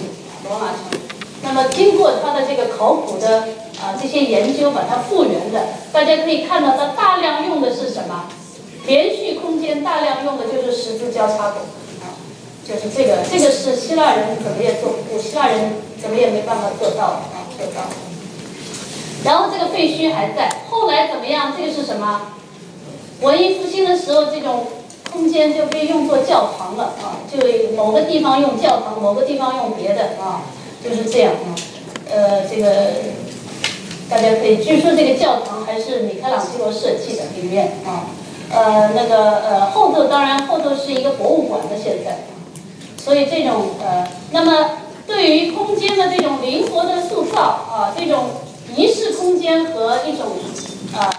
[0.48, 1.00] 罗马城。
[1.42, 3.48] 那么经过他的这个考古的
[3.80, 8.24] 啊这些研究，把它复原的，大家可以看到，它大量用的是什么？
[8.86, 11.56] 连续空间，大量用的就是十字交叉口
[12.02, 12.16] 啊，
[12.66, 17.82] 就是这个，这个是希腊人怎么也做，不过希腊人怎么也没办法做到啊，做到。
[19.24, 21.54] 然后这个废墟还在，后来怎么样？
[21.56, 22.32] 这个是什么？
[23.22, 24.66] 文艺复兴的时候，这种
[25.10, 27.38] 空间就被用作教堂了啊，就
[27.74, 30.42] 某个地方用教堂，某个地方用别的啊，
[30.84, 31.56] 就是这样啊。
[32.10, 32.92] 呃，这个
[34.10, 38.04] 大家可以，据说这个教堂还是米开朗基罗设计的，里面啊，
[38.54, 42.24] 呃，那个呃后座当然后座是一个博物馆的现在，
[42.96, 44.70] 所以这种呃，那么
[45.06, 48.26] 对于空间的这种灵活的塑造啊，这种
[48.76, 50.26] 仪式空间和一种
[50.96, 51.10] 啊。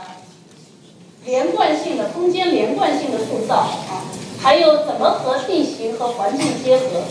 [1.25, 4.05] 连贯性的空间，连贯性的塑造啊，
[4.39, 7.01] 还有怎么和地形和环境结合，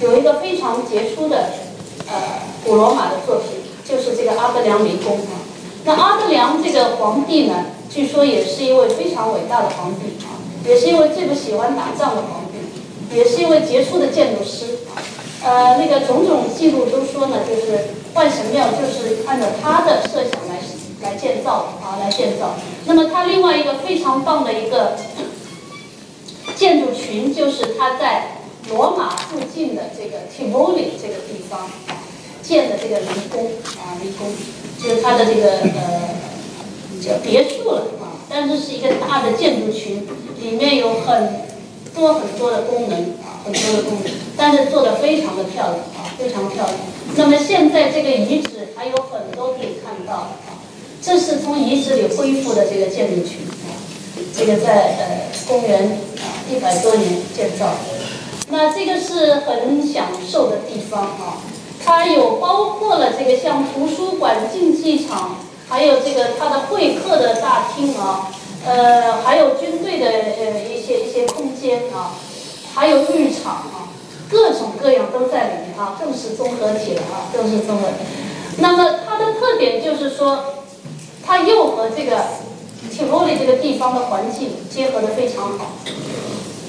[0.00, 1.46] 有一个非常杰出的
[2.08, 2.14] 呃
[2.64, 5.42] 古罗马的作品，就是这个阿德良迷宫啊。
[5.84, 14.98] 那阿德良这个皇帝呢，据说也是一位非常伟大的皇帝啊，也是一位最不喜欢打仗的皇帝，也是一位杰出的建筑师啊。
[15.44, 20.54] 呃，那个种种记录都说呢，就是万神庙就是按照他的设想来。
[21.02, 22.54] 来建造啊，来建造。
[22.86, 24.96] 那么他另外一个非常棒的一个
[26.56, 28.38] 建筑群，就是他在
[28.70, 31.68] 罗马附近的这个 Tivoli 这个地方
[32.40, 34.28] 建的这个离宫啊，离宫
[34.84, 36.10] 就是它的这个呃
[37.00, 40.06] 叫别墅了啊，但是是一个大的建筑群，
[40.42, 41.46] 里面有很
[41.94, 46.76] 多很多的功能啊，很多的功能，但是做的非常的漂亮啊，非常漂亮。
[47.16, 50.30] 那么现在这个遗址还有很多可以看到啊。
[51.00, 53.72] 这是从遗址里恢复的这个建筑群啊，
[54.36, 57.78] 这个在呃公元啊一百多年建造的。
[58.50, 61.40] 那这个是很享受的地方啊。
[61.84, 65.36] 它有包括了这个像图书馆、竞技场，
[65.68, 68.30] 还有这个它的会客的大厅啊，
[68.66, 72.14] 呃，还有军队的呃一些一些空间啊，
[72.74, 73.92] 还有浴场啊，
[74.30, 77.88] 各种各样都在里面啊，更是综合体了啊，更是综合。
[78.58, 80.44] 那么它的特点就是说，
[81.24, 82.16] 它又和这个
[82.90, 85.72] Tivoli 这个地方的环境结合的非常好，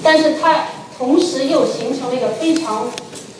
[0.02, 0.66] 但是它
[0.98, 2.88] 同时又形成了一个非常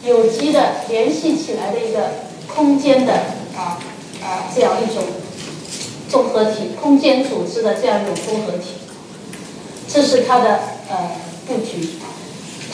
[0.06, 2.10] 有机的联系起来的一个
[2.46, 3.12] 空间的
[3.56, 3.78] 啊
[4.22, 5.02] 啊这样一种
[6.08, 8.74] 综合体，空间组织的这样一种综合体，
[9.88, 11.10] 这是它的呃
[11.46, 11.90] 布局。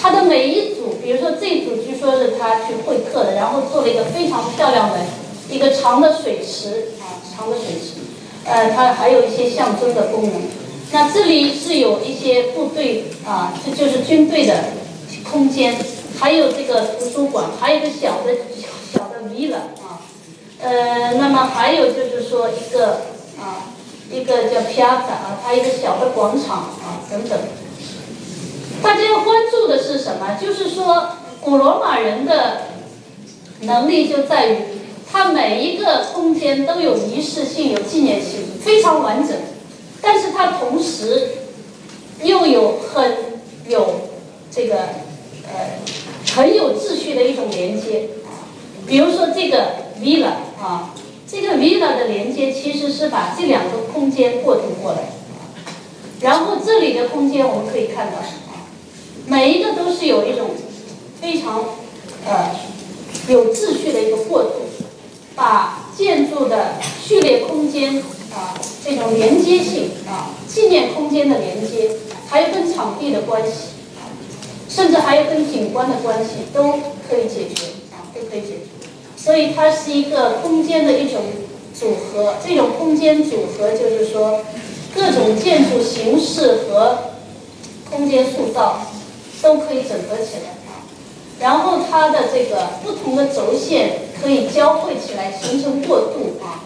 [0.00, 4.98] 它的每一组，比如说这一组据说是他去会客的，然后做了一个非常漂亮的。
[5.48, 8.00] 一个长的水池啊，长的水池，
[8.44, 10.32] 呃，它还有一些象征的功能。
[10.90, 14.64] 那这里是有一些部队啊，这就是军队的
[15.30, 15.76] 空间，
[16.22, 18.32] 还有这个图书馆，还有一个小的
[18.94, 20.06] 小的 villa 啊，
[20.60, 23.00] 呃，那么还有就是说一个
[23.40, 23.74] 啊，
[24.08, 27.36] 一个叫 piazza 啊，它一个小的广场啊等等。
[28.80, 30.38] 大家要关注的是什么？
[30.40, 31.08] 就是说
[31.40, 32.68] 古罗马人的
[33.62, 34.58] 能力就在于。
[35.14, 39.36] 它每一个空间都有仪式性、有纪念性，非常完整。
[40.00, 41.32] 但是它同时
[42.22, 43.18] 又有很
[43.68, 44.08] 有
[44.50, 44.76] 这个
[45.44, 45.76] 呃
[46.34, 48.08] 很有秩序的一种连接。
[48.86, 50.94] 比如说这个 villa 啊，
[51.30, 55.12] 这个 villa 的连接其实是把这两个空间过渡过来。
[56.20, 58.18] 然后这里的空间我们可以看到，
[59.26, 60.50] 每一个都是有一种
[61.20, 61.64] 非常
[62.26, 62.50] 呃
[63.28, 64.50] 有秩序的一个过渡。
[65.34, 67.96] 把建筑的序列空间
[68.34, 68.52] 啊，
[68.84, 71.90] 这种连接性啊，纪念空间的连接，
[72.28, 73.71] 还有跟场地的关系，
[74.74, 76.72] 甚至还有跟景观的关系，都
[77.08, 78.88] 可以解决啊，都可以解决。
[79.16, 81.20] 所以它是一个空间的一种
[81.78, 82.36] 组合。
[82.42, 84.40] 这种空间组合就是说，
[84.94, 86.98] 各种建筑形式和
[87.90, 88.80] 空间塑造
[89.42, 90.80] 都可以整合起来啊。
[91.38, 94.10] 然后它的这个不同的轴线。
[94.22, 96.62] 可以交汇起来形成过渡啊，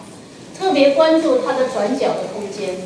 [0.59, 2.77] 特别关注它的转角的空间，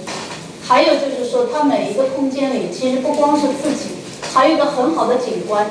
[0.65, 3.87] 还有就是说它每一个空间里其实不光是自己，
[4.33, 5.71] 还有一个很好的景观。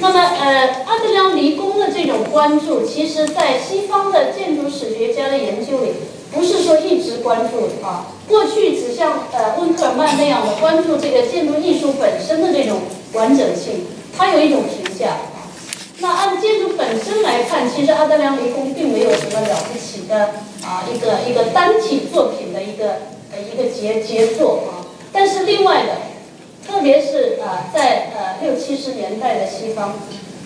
[0.00, 5.92] 那么呃，阿德良离宫的这种关注，其实在西方的建筑史学家的研究里，
[6.32, 12.78] 不是说一直关注啊，过去只像呃温克尔曼那样的关注这个建筑艺术本身的这种
[13.14, 13.86] 完整性，
[14.16, 15.16] 它有一种评价。
[15.98, 20.30] 那按建筑本身来看，其实阿德良离宫并没有什么了不起的
[20.62, 22.88] 啊，一个一个单体作品的一个
[23.32, 24.86] 呃一个杰杰作啊。
[25.12, 25.96] 但是另外的，
[26.68, 29.94] 特别是啊在呃六七十年代的西方，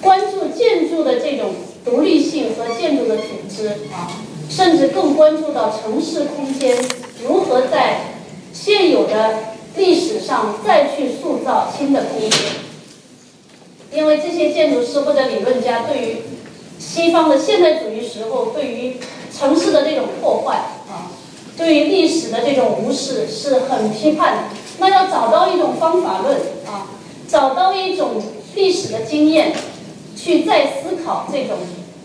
[0.01, 1.51] 关注建筑的这种
[1.85, 4.07] 独立性和建筑的组织啊，
[4.49, 6.77] 甚至更关注到城市空间
[7.27, 8.03] 如何在
[8.53, 12.41] 现有的历史上再去塑造新的空间。
[13.93, 16.16] 因为这些建筑师或者理论家对于
[16.79, 18.97] 西方的现代主义时候对于
[19.37, 20.57] 城市的这种破坏
[20.89, 21.11] 啊，
[21.59, 24.43] 对于历史的这种无视是很批判的。
[24.79, 26.89] 那要找到一种方法论啊，
[27.29, 28.23] 找到一种
[28.55, 29.53] 历史的经验，
[30.16, 31.59] 去再思考这种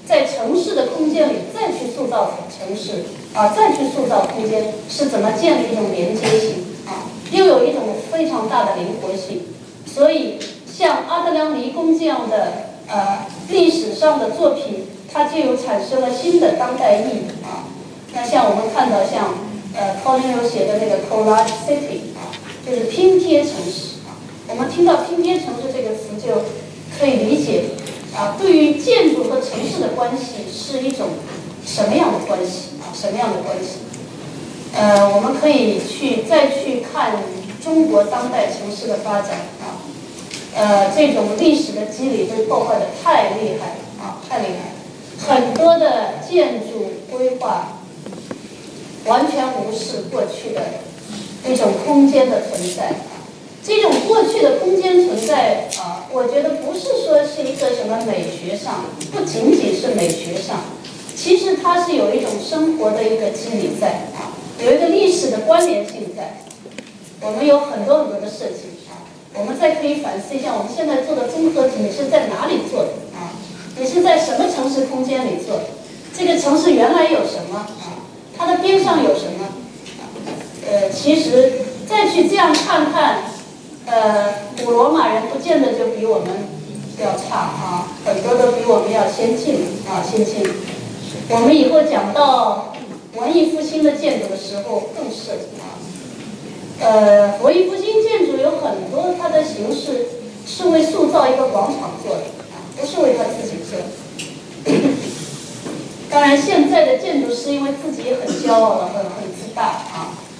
[0.05, 9.43] 在城市的空间里再去塑造城市啊，再去塑造空间是怎么建立一种连接性啊，又有一种非常大的灵活性，
[9.85, 10.39] 所以。
[10.77, 12.51] 像阿德良尼宫这样的
[12.87, 17.65] 呃历史上的作品，它就有产生了新的当代意义啊。
[18.13, 19.33] 那像我们看到像
[19.75, 22.06] 呃 Colin 写的那个 Collage City，
[22.67, 24.19] 就是拼贴城市啊。
[24.49, 26.41] 我们听到拼贴城市这个词，就
[26.99, 27.65] 可以理解
[28.15, 31.07] 啊，对于建筑和城市的关系是一种
[31.65, 32.91] 什么样的关系啊？
[32.93, 33.79] 什么样的关系？
[34.73, 37.13] 呃，我们可以去再去看
[37.63, 39.79] 中国当代城市的发展啊。
[40.55, 44.77] 呃，这种历史的积累被破坏的太厉害了啊，太厉害了！
[45.27, 47.79] 很多的建筑规划
[49.05, 50.61] 完全无视过去的
[51.47, 52.93] 那种空间的存在。
[53.63, 60.61] 这种过去的空间存在啊，我觉得不是说是一个什么美学上，不仅仅是美学上，
[61.15, 64.31] 其实它是有一种生活的一个机理在啊，
[64.63, 66.41] 有一个历史的关联性在。
[67.19, 68.77] 我们有很多很多的设计。
[69.39, 73.37] 我们再可以反思一下，我们现在做的综合体，你是在哪里做的啊？
[73.77, 75.65] 你是在什么城市空间里做的？
[76.17, 78.01] 这个城市原来有什么啊？
[78.35, 79.45] 它的边上有什么？
[80.69, 81.53] 呃，其实
[81.87, 83.23] 再去这样看看，
[83.85, 86.27] 呃，古罗马人不见得就比我们
[87.01, 90.43] 要差啊，很多都比我们要先进啊，先进。
[91.29, 92.73] 我们以后讲到
[93.15, 95.79] 文艺复兴的建筑的时候更是啊，
[96.81, 100.07] 呃，文艺复兴建筑有很多它的形式
[100.45, 102.23] 是为塑造一个广场做的，
[102.75, 103.79] 不是为他自己做。
[106.09, 109.81] 当然，现在的建筑师因为自己也很骄傲了，很很自大，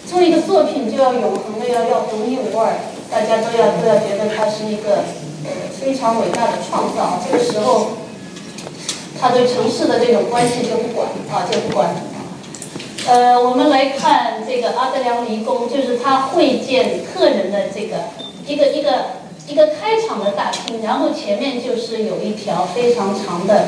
[0.10, 2.80] 做一个作品就要永恒的，要要独一无二，
[3.12, 5.04] 大家都要都要觉得它是一个
[5.44, 7.20] 呃非常伟大的创造。
[7.30, 7.90] 这个时候，
[9.20, 11.90] 他对城市的这种关系就不管啊，就不管。
[13.06, 17.98] 呃，我们来看这个阿德良离宫，就是他会见客人的这个
[18.48, 18.92] 一个一个
[19.48, 23.68] 一个开场的大厅，然后前面就是有一条非常长的。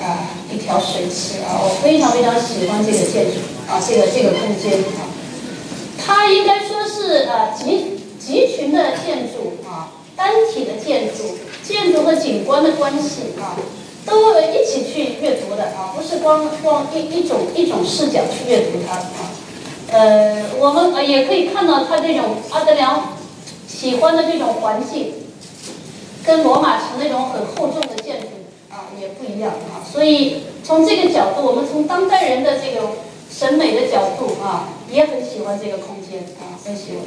[0.00, 5.04] 啊，一条水池啊，我非常非常喜欢这个建筑啊，这个这个空间啊，
[6.04, 13.56] 它应该说是啊集集群的建筑啊，单体的建筑，建筑和景观的关系啊，
[14.06, 19.30] 都一起去阅读的啊，不是光光一一种一种视角去阅读它啊。
[19.92, 23.16] 呃，我们呃也可以看到它这种阿德良
[23.66, 25.14] 喜欢的这种环境，
[26.24, 28.26] 跟罗马城那种很厚重的建筑
[28.70, 28.88] 啊。
[29.00, 32.88] 也不一样啊，所以从这个角度，我们从当代人的这个
[33.30, 37.00] 审美的角度啊，也很喜欢这个空间啊，很喜欢。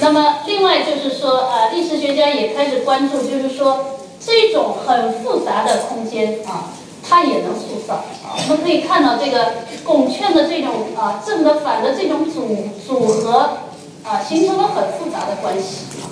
[0.00, 6.70] 那么，另外就是说啊，历史学家也开始关注，就是说这种很复杂的空间啊，
[7.06, 8.38] 它也能塑造啊。
[8.48, 12.48] 我们可以看到这个拱券的这种啊正的反的这种组
[12.86, 13.58] 组合
[14.04, 16.06] 啊，形成了很复杂的关系啊。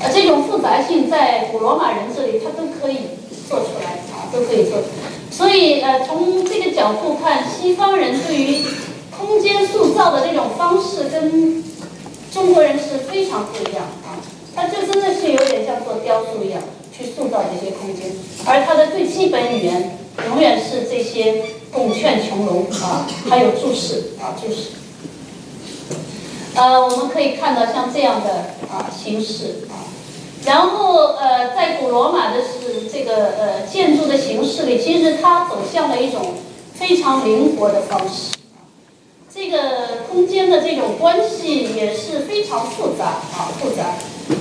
[0.00, 2.98] 呃，这种复杂性在古罗马人这里，他都可以。
[3.48, 4.78] 做出来啊，都可以做。
[5.30, 8.62] 所以呃，从这个角度看，西方人对于
[9.18, 11.64] 空间塑造的那种方式跟
[12.32, 14.16] 中国人是非常不一样啊。
[14.54, 16.60] 他就真的是有点像做雕塑一样
[16.96, 18.10] 去塑造这些空间，
[18.44, 24.70] 而它的最基本语言永远是这些拱券穹隆啊，还有注释啊，注释。
[26.56, 28.30] 呃，我们可以看到像这样的
[28.68, 29.86] 啊形式啊。
[30.44, 36.34] 然后，呃，在古罗马的是这个呃建筑的形式里，其实它走向了一种
[36.74, 38.37] 非常灵活的方式。
[39.32, 43.04] 这个空间的这种关系也是非常复杂
[43.36, 43.94] 啊，复杂。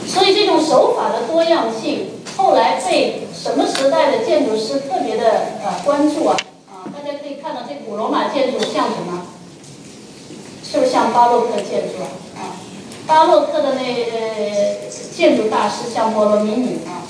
[0.08, 2.08] 所以这种手法的多样性，
[2.38, 5.30] 后来被什么时代的建筑师特别的
[5.64, 6.38] 呃关注啊？
[6.70, 9.28] 啊，大家可以看到这古罗马建筑像什么？
[10.64, 12.08] 是不是像巴洛克建筑啊？
[12.38, 12.42] 啊，
[13.06, 14.88] 巴洛克的那呃。
[15.18, 17.02] 建筑大师像波罗米尼啊，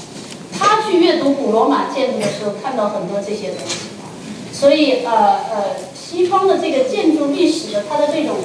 [0.58, 4.08] 他去阅读古罗马建筑的时候，看到很多这些东西啊。
[4.54, 5.64] 所以呃呃，
[6.10, 8.38] 西方的这个建筑历史的它的这种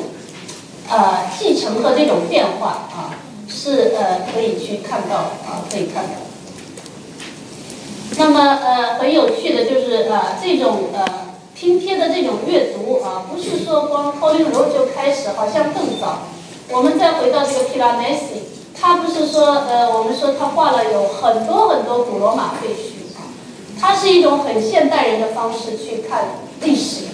[0.91, 3.15] 呃继承和这种变化啊，
[3.49, 6.11] 是呃可以去看到啊，可以看到。
[8.19, 11.05] 那么呃很有趣的就是呃这种呃
[11.55, 16.23] 拼贴的这种阅读啊，不是说光 Colin Road 就开始，好像更早。
[16.69, 18.43] 我们再回到这个 Piranesi。
[18.75, 23.15] 他不是说，呃，我们说他画了有很多很多古罗马废墟
[23.81, 26.25] 他，是一种很现代人的方式去看
[26.63, 27.05] 历史，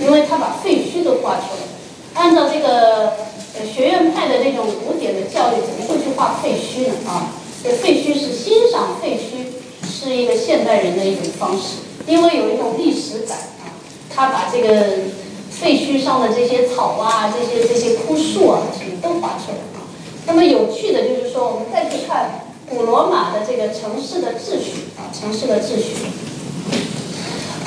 [0.00, 1.68] 因为他把废墟都画出来。
[2.14, 3.12] 按照这个
[3.54, 6.94] 呃学院派的这种古典的教育，怎么会去画废墟呢？
[7.06, 7.30] 啊，
[7.62, 9.46] 这废墟是欣赏废墟，
[9.88, 11.76] 是一个现代人的一种方式，
[12.06, 13.70] 因为有一种历史感啊。
[14.14, 14.98] 他把这个
[15.50, 19.86] 废墟上的这些草啊，这些这些枯树啊，什么都画出来啊。
[20.26, 25.94] 那么有趣的就是说，我们再去看古罗马的这个城市的秩序啊，城市的秩序。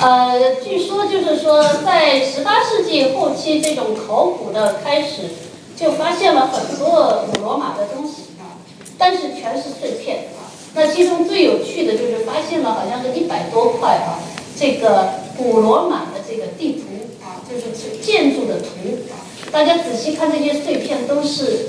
[0.02, 5.30] 呃，据说就是说，在十八世纪后期，这种考古的开始，
[5.76, 8.58] 就发现了很多古罗马的东西啊，
[8.98, 10.50] 但是全是碎片啊。
[10.74, 14.18] 那其中最有趣的就是发现了好像是一百多块啊，
[14.58, 18.66] 这个古罗马的这个地图啊，就是建筑的图
[19.12, 19.22] 啊。
[19.52, 21.68] 大家仔细看这些碎片，都是。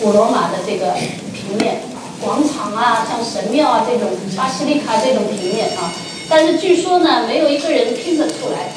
[0.00, 0.94] 古罗马的这个
[1.32, 1.82] 平面，
[2.20, 5.92] 广场啊，像神庙啊这种巴西利卡这种平面啊，
[6.34, 8.72] 但是据说呢，没有一个人拼得出来，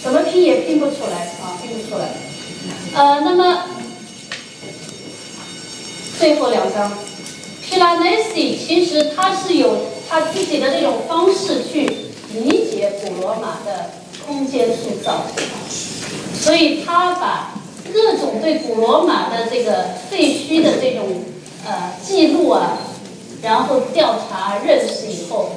[0.00, 2.06] 怎么拼也拼不出来啊，拼不出来。
[2.94, 3.64] 呃，那么
[6.16, 6.92] 最后两张
[7.68, 11.86] ，Piranesi 其实他是有他自己的这种方式去
[12.32, 13.90] 理解古罗马的
[14.24, 15.26] 空间塑造，
[16.40, 17.54] 所以他把。
[17.92, 21.24] 各种对古罗马的这个废墟的这种
[21.66, 22.78] 呃记录啊，
[23.42, 25.50] 然后调查认识以后，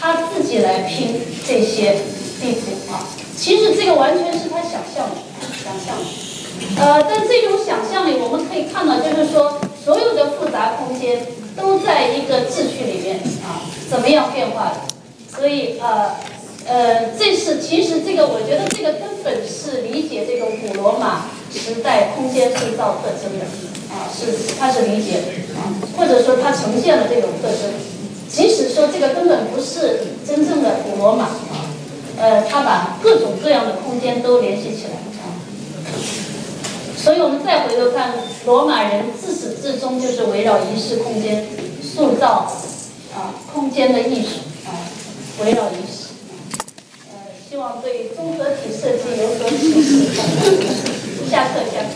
[0.00, 1.92] 他自己来拼这些
[2.40, 3.06] 地图啊。
[3.36, 5.16] 其实这个完全是他想象的，
[5.62, 6.04] 想象的。
[6.76, 14.80] 呃，但这种想象里，我们可以看到，就是说所有的复杂空间都在一个秩序里面啊，怎么样变化的。
[15.34, 16.16] 所以呃
[16.66, 23.46] 呃，这是其实这个我觉得这个根本是理解这种古罗马时代空间塑造特征的
[23.88, 27.72] 啊，是它是理解的啊，或者说它呈现了这种特征。
[28.32, 31.66] 即使说这个根本不是真正的古罗马，啊，
[32.16, 35.34] 呃，他把各种各样的空间都联系起来，啊，
[36.96, 38.14] 所以我们再回头看
[38.46, 41.44] 罗马人自始至终就是围绕仪式空间
[41.82, 42.50] 塑造
[43.12, 44.28] 啊空间的艺术，
[44.64, 44.78] 啊，
[45.44, 46.10] 围绕仪式，
[47.10, 47.14] 呃，
[47.50, 50.06] 希望对综合体设计有所启示。
[51.30, 51.88] 下课下课。